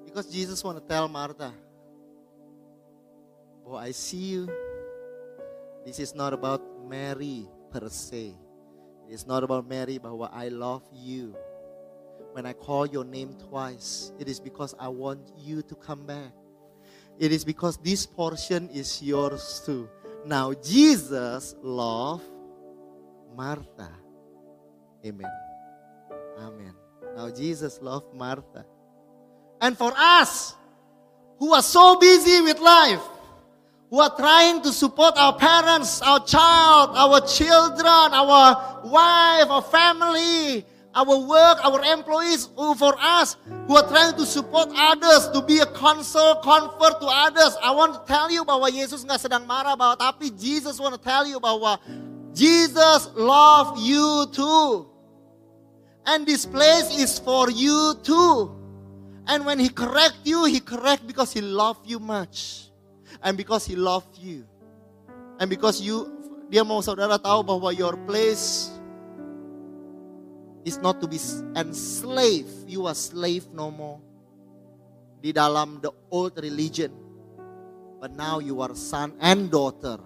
Because 0.08 0.26
Jesus 0.26 0.58
want 0.64 0.80
to 0.80 0.84
tell 0.84 1.06
Martha, 1.06 1.52
Oh, 3.70 3.78
I 3.78 3.94
see 3.94 4.34
you. 4.34 4.50
This 5.86 6.02
is 6.02 6.10
not 6.10 6.34
about 6.34 6.58
Mary 6.90 7.46
per 7.70 7.86
se. 7.86 8.34
It's 9.06 9.22
not 9.26 9.46
about 9.46 9.62
Mary 9.62 10.02
bahwa 10.02 10.26
I 10.34 10.50
love 10.50 10.82
you. 10.90 11.38
When 12.34 12.46
I 12.46 12.52
call 12.52 12.90
your 12.90 13.06
name 13.06 13.38
twice, 13.38 14.10
it 14.18 14.26
is 14.26 14.42
because 14.42 14.74
I 14.74 14.90
want 14.90 15.22
you 15.38 15.62
to 15.62 15.74
come 15.78 16.02
back. 16.02 16.34
It 17.20 17.32
is 17.32 17.44
because 17.44 17.76
this 17.76 18.06
portion 18.06 18.70
is 18.70 19.02
yours 19.02 19.62
too. 19.66 19.90
Now 20.24 20.54
Jesus 20.54 21.54
loved 21.62 22.24
Martha. 23.36 23.92
Amen. 25.04 25.30
Amen. 26.38 26.74
Now 27.14 27.28
Jesus 27.28 27.78
loved 27.82 28.14
Martha. 28.14 28.64
And 29.60 29.76
for 29.76 29.92
us 29.94 30.54
who 31.38 31.52
are 31.52 31.62
so 31.62 31.98
busy 31.98 32.40
with 32.40 32.58
life, 32.58 33.02
who 33.90 34.00
are 34.00 34.16
trying 34.16 34.62
to 34.62 34.72
support 34.72 35.18
our 35.18 35.36
parents, 35.36 36.00
our 36.00 36.24
child, 36.24 36.96
our 36.96 37.20
children, 37.20 38.14
our 38.16 38.80
wife, 38.84 39.50
our 39.50 39.62
family, 39.62 40.64
our 40.94 41.16
work, 41.22 41.58
our 41.64 41.82
employees, 41.84 42.48
who 42.56 42.74
for 42.74 42.94
us 42.98 43.36
who 43.66 43.76
are 43.76 43.86
trying 43.86 44.16
to 44.18 44.26
support 44.26 44.68
others, 44.74 45.30
to 45.30 45.42
be 45.42 45.60
a 45.60 45.66
console, 45.66 46.42
comfort 46.42 46.98
to 46.98 47.06
others. 47.06 47.54
I 47.62 47.70
want 47.70 47.94
to 47.94 48.00
tell 48.06 48.30
you 48.30 48.42
bahwa 48.42 48.66
Yesus 48.66 49.06
nggak 49.06 49.22
sedang 49.22 49.46
marah 49.46 49.78
bahwa 49.78 49.94
tapi 49.94 50.34
Jesus 50.34 50.82
want 50.82 50.98
to 50.98 51.02
tell 51.02 51.22
you 51.22 51.38
bahwa 51.38 51.78
Jesus 52.34 53.10
love 53.14 53.78
you 53.78 54.26
too. 54.34 54.90
And 56.06 56.26
this 56.26 56.42
place 56.42 56.90
is 56.98 57.18
for 57.22 57.50
you 57.50 57.94
too. 58.02 58.50
And 59.30 59.46
when 59.46 59.62
he 59.62 59.70
correct 59.70 60.26
you, 60.26 60.50
he 60.50 60.58
correct 60.58 61.06
because 61.06 61.30
he 61.30 61.38
love 61.38 61.78
you 61.86 62.02
much. 62.02 62.66
And 63.22 63.36
because 63.36 63.66
he 63.66 63.76
love 63.76 64.02
you. 64.18 64.42
And 65.38 65.46
because 65.46 65.78
you, 65.78 66.10
dia 66.50 66.66
mau 66.66 66.82
saudara 66.82 67.14
tahu 67.14 67.46
bahwa 67.46 67.70
your 67.70 67.94
place 68.10 68.74
is 70.64 70.78
not 70.78 71.00
to 71.00 71.08
be 71.08 71.18
enslaved. 71.56 72.68
You 72.68 72.86
are 72.86 72.94
slave 72.94 73.48
no 73.52 73.70
more. 73.70 74.00
Di 75.20 75.32
dalam 75.32 75.80
the 75.80 75.92
old 76.10 76.36
religion. 76.40 76.92
But 78.00 78.16
now 78.16 78.38
you 78.40 78.60
are 78.60 78.74
son 78.74 79.12
and 79.20 79.50
daughter. 79.50 80.00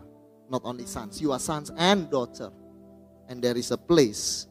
Not 0.50 0.62
only 0.64 0.86
sons, 0.86 1.22
you 1.22 1.30
are 1.32 1.38
sons 1.38 1.70
and 1.78 2.10
daughter. 2.10 2.50
And 3.28 3.40
there 3.42 3.56
is 3.56 3.70
a 3.70 3.78
place 3.78 4.46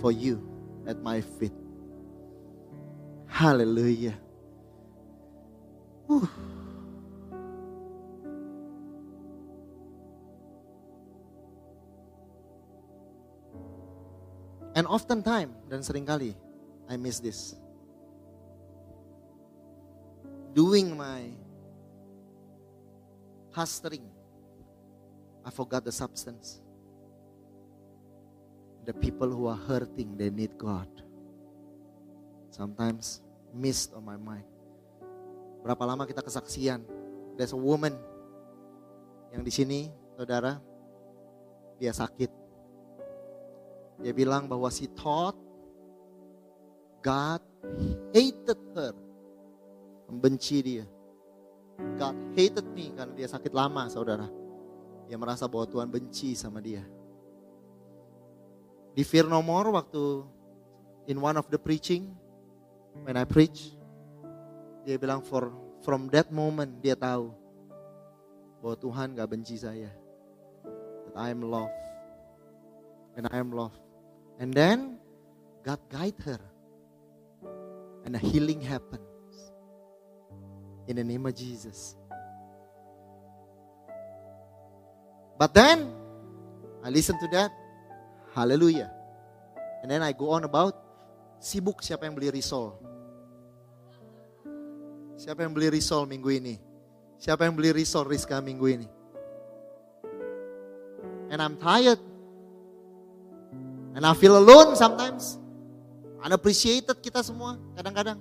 for 0.00 0.10
you 0.12 0.42
at 0.86 1.00
my 1.00 1.20
feet. 1.20 1.54
Hallelujah. 3.26 4.18
Whew. 6.06 6.28
And 14.74 14.90
often 14.90 15.22
time 15.22 15.54
dan 15.70 15.86
sering 15.86 16.02
kali 16.02 16.34
I 16.90 16.98
miss 16.98 17.22
this. 17.22 17.54
Doing 20.54 20.94
my 20.94 21.30
pastoring, 23.50 24.06
I 25.42 25.50
forgot 25.50 25.82
the 25.86 25.94
substance. 25.94 26.60
The 28.84 28.92
people 28.92 29.30
who 29.30 29.48
are 29.48 29.56
hurting, 29.56 30.18
they 30.18 30.28
need 30.28 30.58
God. 30.60 30.86
Sometimes 32.50 33.24
missed 33.54 33.94
on 33.96 34.04
my 34.04 34.18
mind. 34.20 34.46
Berapa 35.64 35.82
lama 35.88 36.04
kita 36.04 36.20
kesaksian? 36.20 36.84
There's 37.34 37.56
a 37.56 37.58
woman 37.58 37.96
yang 39.32 39.42
di 39.42 39.50
sini, 39.50 39.80
saudara, 40.14 40.60
dia 41.80 41.90
sakit. 41.90 42.43
Dia 44.02 44.12
bilang 44.16 44.50
bahwa 44.50 44.66
si 44.72 44.90
thought 44.90 45.38
God 47.04 47.44
hated 48.16 48.58
her. 48.72 48.96
Membenci 50.08 50.58
dia. 50.64 50.84
God 51.98 52.16
hated 52.32 52.66
me 52.72 52.94
karena 52.96 53.12
dia 53.12 53.28
sakit 53.28 53.52
lama, 53.52 53.86
saudara. 53.92 54.30
Dia 55.04 55.20
merasa 55.20 55.44
bahwa 55.44 55.68
Tuhan 55.68 55.88
benci 55.92 56.32
sama 56.32 56.64
dia. 56.64 56.80
Di 58.94 59.02
Fear 59.02 59.26
No 59.26 59.42
More 59.42 59.74
waktu 59.74 60.24
in 61.10 61.20
one 61.20 61.36
of 61.36 61.50
the 61.50 61.58
preaching, 61.60 62.14
when 63.04 63.18
I 63.18 63.26
preach, 63.26 63.74
dia 64.86 64.96
bilang 64.96 65.20
for 65.20 65.52
from 65.84 66.08
that 66.14 66.32
moment 66.32 66.80
dia 66.80 66.96
tahu 66.96 67.34
bahwa 68.64 68.76
Tuhan 68.80 69.12
gak 69.12 69.28
benci 69.28 69.60
saya. 69.60 69.92
That 71.10 71.16
I 71.20 71.34
am 71.34 71.44
loved. 71.44 71.74
And 73.16 73.28
I 73.30 73.38
am 73.38 73.52
loved. 73.52 73.78
And 74.38 74.52
then 74.52 74.98
God 75.62 75.78
guide 75.88 76.18
her. 76.24 76.40
And 78.04 78.14
a 78.14 78.18
healing 78.18 78.60
happens. 78.60 79.00
In 80.86 80.96
the 80.96 81.04
name 81.04 81.24
of 81.24 81.34
Jesus. 81.34 81.96
But 85.38 85.54
then 85.54 85.90
I 86.84 86.90
listen 86.90 87.18
to 87.18 87.28
that. 87.32 87.50
Hallelujah. 88.34 88.92
And 89.82 89.90
then 89.90 90.02
I 90.02 90.12
go 90.12 90.30
on 90.30 90.44
about 90.44 90.76
sibuk 91.40 91.80
siapa 91.80 92.04
yang 92.04 92.14
beli 92.14 92.28
risol. 92.30 92.76
Siapa 95.16 95.46
yang 95.46 95.54
beli 95.54 95.70
risol 95.70 96.04
minggu 96.04 96.28
ini? 96.28 96.56
Siapa 97.16 97.46
yang 97.46 97.56
beli 97.56 97.72
risol 97.72 98.04
Rizka 98.04 98.42
minggu 98.42 98.66
ini? 98.68 98.88
And 101.32 101.40
I'm 101.40 101.56
tired. 101.56 102.13
And 103.94 104.02
I 104.04 104.12
feel 104.14 104.36
alone 104.36 104.74
sometimes. 104.74 105.38
Unappreciated 106.18 106.98
kita 106.98 107.22
semua 107.22 107.60
kadang-kadang. 107.78 108.18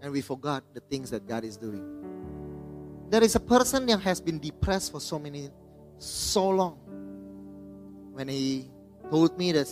And 0.00 0.08
we 0.14 0.24
forgot 0.24 0.64
the 0.72 0.80
things 0.80 1.12
that 1.12 1.28
God 1.28 1.44
is 1.44 1.60
doing. 1.60 1.82
There 3.10 3.22
is 3.22 3.36
a 3.36 3.42
person 3.42 3.84
yang 3.84 4.00
has 4.00 4.22
been 4.22 4.38
depressed 4.40 4.94
for 4.94 5.02
so 5.02 5.18
many, 5.18 5.50
so 5.98 6.48
long. 6.48 6.78
When 8.16 8.32
he 8.32 8.70
told 9.10 9.36
me 9.36 9.52
that 9.52 9.68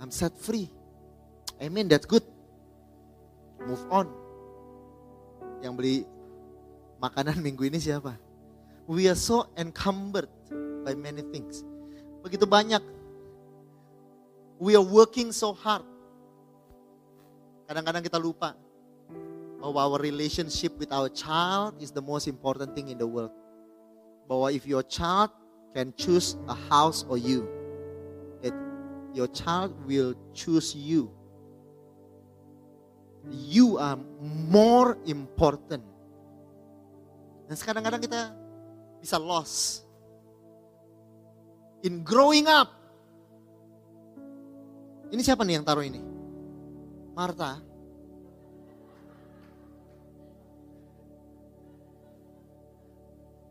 I'm 0.00 0.10
set 0.10 0.38
free. 0.38 0.70
I 1.60 1.68
mean 1.68 1.90
that's 1.90 2.06
good. 2.06 2.22
Move 3.66 3.82
on. 3.90 4.06
Yang 5.60 5.74
beli 5.74 5.96
makanan 7.02 7.42
minggu 7.46 7.66
ini 7.66 7.82
siapa? 7.82 8.14
We 8.86 9.10
are 9.10 9.18
so 9.18 9.50
encumbered 9.58 10.30
by 10.88 10.96
many 10.96 11.20
things. 11.28 11.60
Begitu 12.24 12.48
banyak. 12.48 12.80
We 14.56 14.72
are 14.72 14.82
working 14.82 15.36
so 15.36 15.52
hard. 15.52 15.84
Kadang-kadang 17.68 18.00
kita 18.00 18.16
lupa 18.16 18.56
bahwa 19.60 19.84
our 19.84 20.00
relationship 20.00 20.72
with 20.80 20.88
our 20.88 21.12
child 21.12 21.76
is 21.76 21.92
the 21.92 22.00
most 22.00 22.24
important 22.24 22.72
thing 22.72 22.88
in 22.88 22.96
the 22.96 23.04
world. 23.04 23.30
Bahwa 24.24 24.48
if 24.48 24.64
your 24.64 24.80
child 24.80 25.28
can 25.76 25.92
choose 25.92 26.40
a 26.48 26.56
house 26.72 27.04
or 27.04 27.20
you, 27.20 27.44
that 28.40 28.56
your 29.12 29.28
child 29.28 29.76
will 29.84 30.16
choose 30.32 30.72
you. 30.72 31.12
You 33.28 33.76
are 33.76 34.00
more 34.48 34.96
important. 35.04 35.84
Dan 37.44 37.56
kadang-kadang 37.60 38.00
kita 38.00 38.32
bisa 39.04 39.20
lost 39.20 39.87
in 41.82 42.02
growing 42.02 42.50
up. 42.50 42.74
Ini 45.08 45.22
siapa 45.24 45.46
nih 45.46 45.60
yang 45.60 45.64
taruh 45.64 45.84
ini? 45.86 46.02
Marta. 47.16 47.58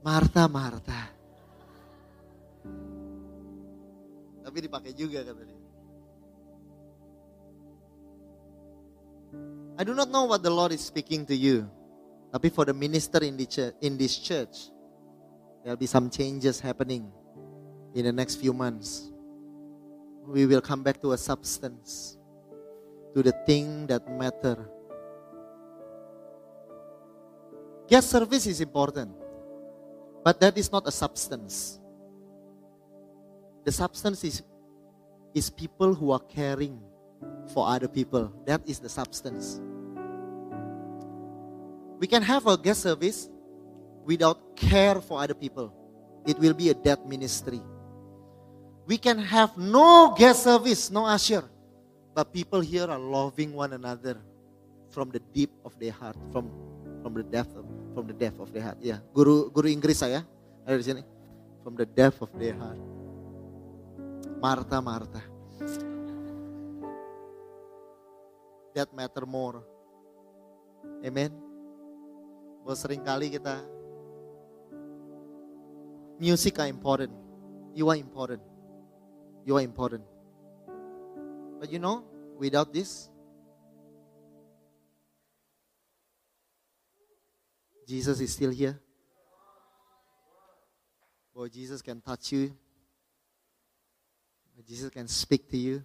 Marta, 0.05 0.43
Marta. 0.47 1.01
Tapi 4.47 4.57
dipakai 4.63 4.95
juga 4.95 5.25
kata 5.25 5.43
dia. 5.43 5.59
I 9.77 9.85
do 9.85 9.93
not 9.93 10.09
know 10.09 10.25
what 10.25 10.41
the 10.41 10.49
Lord 10.49 10.73
is 10.73 10.81
speaking 10.81 11.27
to 11.27 11.35
you. 11.35 11.69
Tapi 12.31 12.49
for 12.49 12.65
the 12.65 12.73
minister 12.73 13.21
in, 13.21 13.37
the 13.37 13.45
church, 13.45 13.75
in 13.81 13.99
this 13.99 14.17
church, 14.17 14.71
there'll 15.61 15.77
be 15.77 15.89
some 15.89 16.09
changes 16.09 16.57
happening 16.63 17.11
in 17.97 18.05
the 18.05 18.13
next 18.13 18.35
few 18.35 18.53
months. 18.53 19.09
We 20.27 20.45
will 20.45 20.61
come 20.61 20.83
back 20.83 21.01
to 21.01 21.13
a 21.13 21.17
substance, 21.17 22.15
to 23.15 23.23
the 23.23 23.31
thing 23.47 23.87
that 23.87 24.05
matter. 24.07 24.69
Guest 27.87 28.11
service 28.11 28.45
is 28.45 28.61
important, 28.61 29.09
but 30.23 30.39
that 30.41 30.55
is 30.59 30.71
not 30.71 30.85
a 30.85 30.91
substance. 30.91 31.79
The 33.65 33.71
substance 33.71 34.23
is, 34.23 34.43
is 35.33 35.49
people 35.49 35.95
who 35.95 36.11
are 36.11 36.19
caring 36.19 36.79
for 37.51 37.67
other 37.67 37.87
people. 37.87 38.31
That 38.45 38.61
is 38.67 38.77
the 38.77 38.89
substance. 38.89 39.59
We 41.97 42.05
can 42.05 42.21
have 42.21 42.45
a 42.45 42.57
guest 42.57 42.83
service 42.83 43.27
without 44.05 44.55
care 44.55 45.01
for 45.01 45.19
other 45.19 45.33
people. 45.33 45.73
It 46.27 46.37
will 46.37 46.53
be 46.53 46.69
a 46.69 46.75
dead 46.75 47.03
ministry. 47.07 47.59
We 48.87 48.95
can 48.95 49.19
have 49.19 49.59
no 49.59 50.15
guest 50.15 50.47
service, 50.47 50.87
no 50.87 51.03
usher, 51.03 51.43
but 52.15 52.31
people 52.31 52.63
here 52.63 52.87
are 52.87 52.97
loving 52.97 53.51
one 53.51 53.75
another 53.75 54.15
from 54.95 55.11
the 55.11 55.19
deep 55.35 55.51
of 55.67 55.75
their 55.75 55.91
heart, 55.91 56.15
from 56.31 56.47
from 57.03 57.11
the 57.19 57.27
depth 57.27 57.51
of, 57.59 57.67
from 57.91 58.07
the 58.07 58.15
depth 58.15 58.39
of 58.39 58.47
their 58.55 58.63
heart. 58.63 58.79
Ya, 58.79 59.03
guru 59.11 59.51
guru 59.51 59.67
Inggris 59.67 59.99
saya 59.99 60.23
ada 60.63 60.79
di 60.79 60.87
sini. 60.87 61.03
From 61.67 61.75
the 61.75 61.83
depth 61.83 62.23
of 62.23 62.31
their 62.39 62.55
heart. 62.55 62.79
Marta, 64.39 64.79
Marta. 64.79 65.19
That 68.71 68.87
matter 68.95 69.27
more. 69.27 69.67
Amen. 71.03 71.35
Bahwa 72.63 72.71
sering 72.79 73.03
kali 73.03 73.35
kita 73.35 73.59
music 76.15 76.55
are 76.63 76.71
important. 76.71 77.11
You 77.75 77.91
are 77.91 77.99
important. 77.99 78.46
You 79.47 79.55
are 79.55 79.61
important. 79.61 80.03
But 81.57 81.71
you 81.71 81.79
know, 81.79 82.03
without 82.37 82.73
this, 82.73 83.07
Jesus 87.87 88.19
is 88.19 88.33
still 88.33 88.51
here. 88.51 88.77
Boy, 91.33 91.47
Jesus 91.47 91.81
can 91.81 92.01
touch 92.01 92.33
you. 92.33 92.51
Jesus 94.67 94.89
can 94.89 95.07
speak 95.07 95.49
to 95.49 95.55
you. 95.55 95.81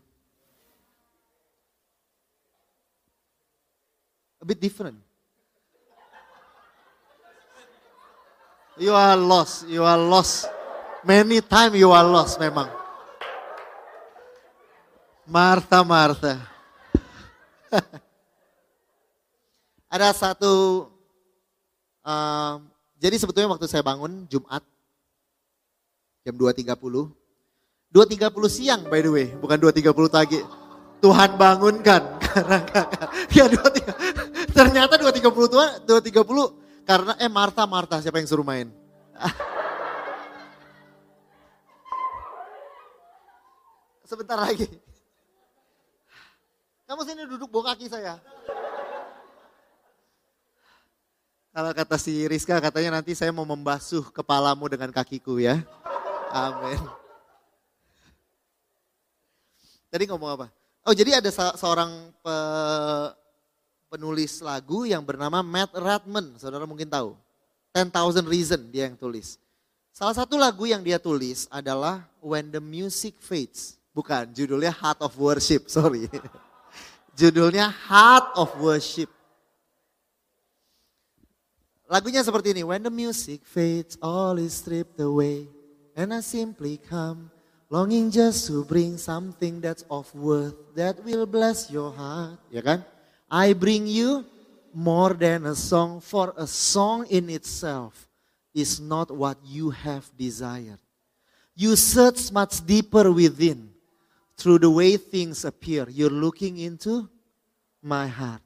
A 4.40 4.44
bit 4.44 4.60
different. 4.60 4.98
You 8.76 8.92
are 8.92 9.16
lost. 9.16 9.68
You 9.68 9.84
are 9.84 9.98
lost. 9.98 10.48
Many 11.04 11.40
times 11.42 11.76
you 11.76 11.92
are 11.92 12.02
lost 12.02 12.40
memang. 12.40 12.81
Martha, 15.32 15.80
Martha. 15.80 16.44
Ada 19.92 20.12
satu, 20.12 20.84
um, 22.04 22.56
jadi 23.00 23.16
sebetulnya 23.16 23.48
waktu 23.48 23.64
saya 23.64 23.80
bangun 23.80 24.28
Jumat, 24.28 24.60
jam 26.20 26.36
2.30, 26.36 26.76
2.30 26.76 28.28
siang 28.52 28.84
by 28.92 29.00
the 29.00 29.08
way, 29.08 29.32
bukan 29.40 29.56
2.30 29.56 30.12
pagi. 30.12 30.40
Tuhan 31.00 31.34
bangunkan 31.40 32.02
karena 32.28 32.60
ya 33.32 33.48
2.30, 33.48 34.52
ternyata 34.56 35.00
2.30 35.00 35.32
Tuhan, 35.32 35.70
2.30 35.88 36.84
karena 36.84 37.12
eh 37.16 37.32
Martha, 37.32 37.64
Martha 37.64 38.04
siapa 38.04 38.20
yang 38.20 38.28
suruh 38.28 38.44
main? 38.44 38.68
Sebentar 44.04 44.36
lagi. 44.36 44.91
Kamu 46.92 47.08
sini 47.08 47.24
duduk 47.24 47.48
bawa 47.48 47.72
kaki 47.72 47.88
saya. 47.88 48.20
Kalau 51.56 51.72
kata 51.72 51.96
si 51.96 52.12
Rizka 52.28 52.60
katanya 52.60 53.00
nanti 53.00 53.16
saya 53.16 53.32
mau 53.32 53.48
membasuh 53.48 54.12
kepalamu 54.12 54.68
dengan 54.68 54.92
kakiku 54.92 55.40
ya. 55.40 55.64
Amin. 56.28 56.76
Tadi 59.88 60.04
ngomong 60.04 60.36
apa? 60.36 60.46
Oh 60.84 60.92
jadi 60.92 61.16
ada 61.16 61.32
seorang 61.32 62.12
pe, 62.20 62.36
penulis 63.88 64.44
lagu 64.44 64.84
yang 64.84 65.00
bernama 65.00 65.40
Matt 65.40 65.72
Radman. 65.72 66.36
Saudara 66.36 66.68
mungkin 66.68 66.92
tahu. 66.92 67.16
10,000 67.72 67.88
Reason 68.28 68.60
dia 68.68 68.92
yang 68.92 69.00
tulis. 69.00 69.40
Salah 69.96 70.12
satu 70.12 70.36
lagu 70.36 70.68
yang 70.68 70.84
dia 70.84 71.00
tulis 71.00 71.48
adalah 71.48 72.04
When 72.20 72.52
the 72.52 72.60
Music 72.60 73.16
Fades. 73.16 73.80
Bukan, 73.96 74.28
judulnya 74.36 74.76
Heart 74.76 75.00
of 75.00 75.16
Worship, 75.16 75.72
sorry. 75.72 76.04
Judulnya 77.12 77.68
Heart 77.68 78.26
of 78.40 78.48
Worship. 78.56 79.10
Lagunya 81.92 82.24
seperti 82.24 82.56
ini. 82.56 82.64
When 82.64 82.80
the 82.80 82.92
music 82.92 83.44
fades, 83.44 84.00
all 84.00 84.40
is 84.40 84.56
stripped 84.56 84.96
away. 84.96 85.44
And 85.92 86.16
I 86.16 86.24
simply 86.24 86.80
come, 86.80 87.28
longing 87.68 88.08
just 88.08 88.48
to 88.48 88.64
bring 88.64 88.96
something 88.96 89.60
that's 89.60 89.84
of 89.92 90.08
worth 90.16 90.56
that 90.72 90.96
will 91.04 91.28
bless 91.28 91.68
your 91.68 91.92
heart. 91.92 92.40
Ya 92.48 92.64
kan? 92.64 92.80
I 93.28 93.52
bring 93.52 93.84
you 93.84 94.24
more 94.72 95.12
than 95.12 95.44
a 95.44 95.56
song, 95.56 96.00
for 96.00 96.32
a 96.36 96.48
song 96.48 97.04
in 97.12 97.28
itself 97.28 98.08
is 98.56 98.80
not 98.80 99.12
what 99.12 99.36
you 99.44 99.68
have 99.68 100.08
desired. 100.16 100.80
You 101.52 101.76
search 101.76 102.32
much 102.32 102.64
deeper 102.64 103.12
within 103.12 103.71
through 104.36 104.58
the 104.58 104.70
way 104.70 104.96
things 104.96 105.44
appear. 105.44 105.86
You're 105.88 106.12
looking 106.12 106.58
into 106.58 107.08
my 107.82 108.06
heart. 108.06 108.42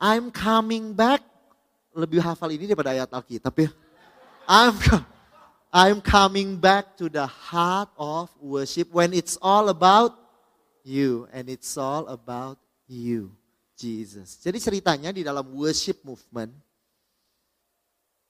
I'm 0.00 0.30
coming 0.30 0.94
back. 0.94 1.22
Lebih 1.92 2.22
hafal 2.22 2.54
ini 2.54 2.70
daripada 2.70 2.94
ayat 2.94 3.10
Alkitab 3.10 3.54
ya. 3.58 3.70
I'm, 4.46 4.76
I'm 5.74 5.98
coming 6.00 6.56
back 6.56 6.94
to 7.02 7.10
the 7.10 7.26
heart 7.26 7.90
of 7.98 8.30
worship 8.38 8.88
when 8.94 9.10
it's 9.12 9.36
all 9.42 9.68
about 9.68 10.14
you. 10.86 11.26
And 11.34 11.50
it's 11.50 11.74
all 11.76 12.06
about 12.06 12.56
you, 12.86 13.34
Jesus. 13.74 14.38
Jadi 14.40 14.62
ceritanya 14.62 15.10
di 15.12 15.26
dalam 15.26 15.52
worship 15.52 16.00
movement, 16.06 16.54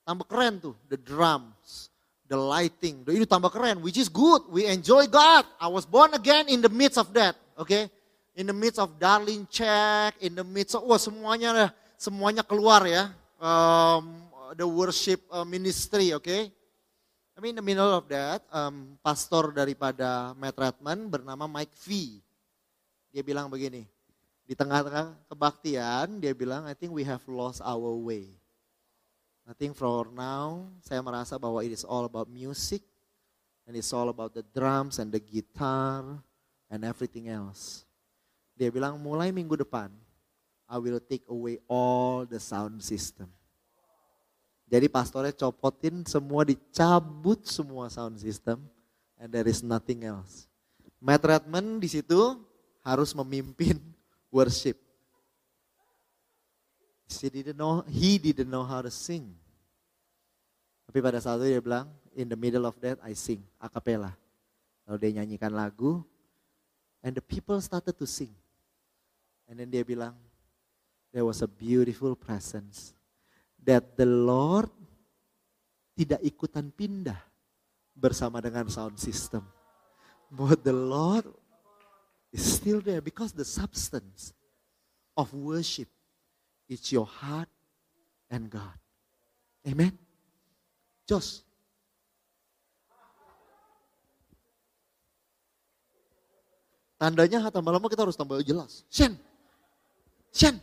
tambah 0.09 0.27
keren 0.27 0.59
tuh, 0.59 0.75
the 0.89 0.97
drums, 0.97 1.93
the 2.29 2.37
lighting, 2.37 3.01
itu 3.09 3.25
tambah 3.25 3.49
keren, 3.49 3.81
which 3.81 3.97
is 3.97 4.13
good. 4.13 4.45
We 4.53 4.69
enjoy 4.69 5.09
God. 5.09 5.49
I 5.57 5.67
was 5.67 5.89
born 5.89 6.13
again 6.13 6.53
in 6.53 6.61
the 6.61 6.69
midst 6.69 7.01
of 7.01 7.09
that? 7.17 7.35
Okay? 7.57 7.89
In 8.37 8.47
the 8.47 8.55
midst 8.55 8.79
of 8.79 9.01
darling 9.01 9.49
check, 9.49 10.15
in 10.21 10.37
the 10.37 10.45
midst 10.45 10.77
of, 10.77 10.85
wah 10.85 11.01
semuanya 11.01 11.73
semuanya 11.97 12.45
keluar 12.45 12.85
ya. 12.87 13.11
Um, 13.41 14.29
the 14.55 14.69
worship 14.69 15.25
uh, 15.33 15.43
ministry? 15.49 16.13
Okay? 16.15 16.53
I 17.35 17.39
mean 17.41 17.57
in 17.57 17.61
the 17.65 17.67
middle 17.67 17.91
of 17.91 18.07
that, 18.13 18.45
um, 18.53 19.01
pastor 19.01 19.51
daripada 19.51 20.37
Matt 20.37 20.55
Redman 20.55 21.09
bernama 21.09 21.49
Mike 21.49 21.75
V. 21.83 22.21
Dia 23.09 23.25
bilang 23.25 23.49
begini, 23.49 23.89
di 24.45 24.53
tengah-tengah 24.53 25.17
kebaktian, 25.33 26.21
dia 26.21 26.37
bilang, 26.37 26.69
I 26.69 26.77
think 26.77 26.93
we 26.93 27.03
have 27.03 27.25
lost 27.27 27.65
our 27.65 27.97
way. 27.97 28.38
I 29.49 29.57
think 29.57 29.73
for 29.81 30.13
now, 30.13 30.69
saya 30.85 31.01
merasa 31.01 31.41
bahwa 31.41 31.65
it 31.65 31.73
is 31.73 31.81
all 31.81 32.05
about 32.05 32.29
music, 32.29 32.85
and 33.65 33.73
it's 33.73 33.97
all 33.97 34.13
about 34.13 34.37
the 34.37 34.45
drums 34.45 35.01
and 35.01 35.09
the 35.09 35.17
guitar, 35.17 36.05
and 36.69 36.85
everything 36.85 37.33
else. 37.33 37.89
Dia 38.53 38.69
bilang, 38.69 39.01
mulai 39.01 39.33
minggu 39.33 39.57
depan, 39.57 39.89
I 40.69 40.77
will 40.77 41.01
take 41.01 41.25
away 41.33 41.57
all 41.65 42.29
the 42.29 42.37
sound 42.37 42.85
system. 42.85 43.33
Jadi 44.69 44.85
pastornya 44.93 45.33
copotin 45.33 46.05
semua, 46.05 46.45
dicabut 46.45 47.41
semua 47.49 47.89
sound 47.89 48.21
system, 48.21 48.61
and 49.17 49.33
there 49.33 49.49
is 49.49 49.65
nothing 49.65 50.05
else. 50.05 50.45
Matt 51.01 51.25
Redman 51.25 51.81
di 51.81 51.89
situ 51.89 52.37
harus 52.85 53.17
memimpin 53.17 53.81
worship. 54.29 54.77
He 57.09 57.33
didn't 57.33 57.57
know, 57.57 57.81
he 57.89 58.21
didn't 58.21 58.53
know 58.53 58.69
how 58.69 58.85
to 58.85 58.93
sing. 58.93 59.33
Tapi 60.85 61.01
pada 61.01 61.21
saat 61.25 61.41
itu 61.41 61.57
dia 61.57 61.61
bilang, 61.65 61.89
in 62.13 62.29
the 62.29 62.37
middle 62.37 62.69
of 62.69 62.77
that 62.85 63.01
I 63.01 63.17
sing, 63.17 63.41
a 63.57 63.69
cappella. 63.69 64.13
Lalu 64.85 64.97
dia 65.01 65.11
nyanyikan 65.21 65.53
lagu, 65.53 66.05
and 67.01 67.17
the 67.17 67.25
people 67.25 67.57
started 67.65 67.97
to 67.97 68.05
sing. 68.05 68.33
And 69.49 69.57
then 69.57 69.73
dia 69.73 69.85
bilang, 69.85 70.13
there 71.13 71.25
was 71.25 71.41
a 71.41 71.49
beautiful 71.49 72.13
presence 72.13 72.93
that 73.65 73.97
the 73.97 74.09
Lord 74.09 74.69
tidak 75.97 76.21
ikutan 76.23 76.69
pindah 76.71 77.19
bersama 77.97 78.39
dengan 78.45 78.69
sound 78.69 79.01
system. 79.01 79.43
But 80.29 80.61
the 80.61 80.77
Lord 80.77 81.25
is 82.31 82.45
still 82.45 82.85
there 82.85 83.01
because 83.01 83.33
the 83.33 83.49
substance 83.49 84.37
of 85.17 85.33
worship 85.33 85.89
is 86.69 86.85
your 86.93 87.09
heart 87.09 87.49
and 88.29 88.53
God. 88.53 88.77
Amen. 89.65 89.97
Jos. 91.09 91.43
Tandanya 97.01 97.49
tambah 97.49 97.73
lama 97.73 97.87
kita 97.89 98.05
harus 98.05 98.19
tambah 98.19 98.43
jelas. 98.45 98.85
Shen. 98.93 99.17
Shen. 100.35 100.61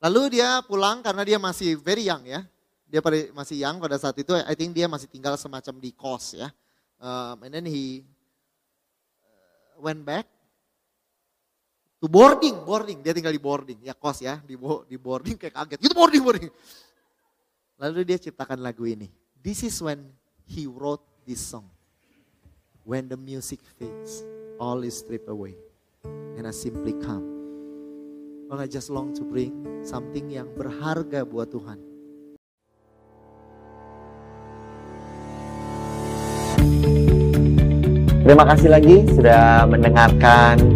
Lalu 0.00 0.38
dia 0.38 0.62
pulang 0.62 1.02
karena 1.02 1.26
dia 1.26 1.38
masih 1.42 1.74
very 1.76 2.06
young 2.06 2.22
ya. 2.24 2.46
Dia 2.86 3.02
masih 3.34 3.58
young 3.58 3.82
pada 3.82 3.98
saat 3.98 4.14
itu, 4.14 4.30
I 4.30 4.54
think 4.54 4.70
dia 4.70 4.86
masih 4.86 5.10
tinggal 5.10 5.34
semacam 5.34 5.74
di 5.82 5.90
kos 5.90 6.38
ya. 6.38 6.54
Um, 7.02 7.42
and 7.42 7.52
then 7.52 7.66
he 7.66 8.06
uh, 9.20 9.82
went 9.82 10.06
back 10.06 10.30
to 12.00 12.06
boarding, 12.08 12.56
boarding. 12.64 12.98
Dia 13.00 13.16
tinggal 13.16 13.32
di 13.32 13.40
boarding, 13.40 13.78
ya 13.84 13.94
kos 13.96 14.20
ya, 14.20 14.40
di, 14.44 14.56
di 14.88 14.96
boarding 14.96 15.36
kayak 15.40 15.54
kaget. 15.54 15.78
Itu 15.80 15.94
boarding, 15.96 16.22
boarding. 16.22 16.52
Lalu 17.76 18.08
dia 18.08 18.18
ciptakan 18.20 18.60
lagu 18.64 18.84
ini. 18.88 19.08
This 19.40 19.64
is 19.64 19.76
when 19.80 20.00
he 20.48 20.64
wrote 20.64 21.04
this 21.28 21.40
song. 21.40 21.68
When 22.86 23.10
the 23.10 23.18
music 23.18 23.58
fades, 23.76 24.22
all 24.62 24.86
is 24.86 24.96
stripped 24.96 25.28
away. 25.28 25.58
And 26.38 26.46
I 26.46 26.54
simply 26.54 26.94
come. 27.02 27.36
Well, 28.46 28.62
I 28.62 28.70
just 28.70 28.94
long 28.94 29.10
to 29.18 29.26
bring 29.26 29.82
something 29.82 30.30
yang 30.30 30.46
berharga 30.54 31.26
buat 31.26 31.50
Tuhan. 31.50 31.82
Terima 38.26 38.42
kasih 38.42 38.70
lagi 38.70 39.06
sudah 39.14 39.66
mendengarkan 39.70 40.75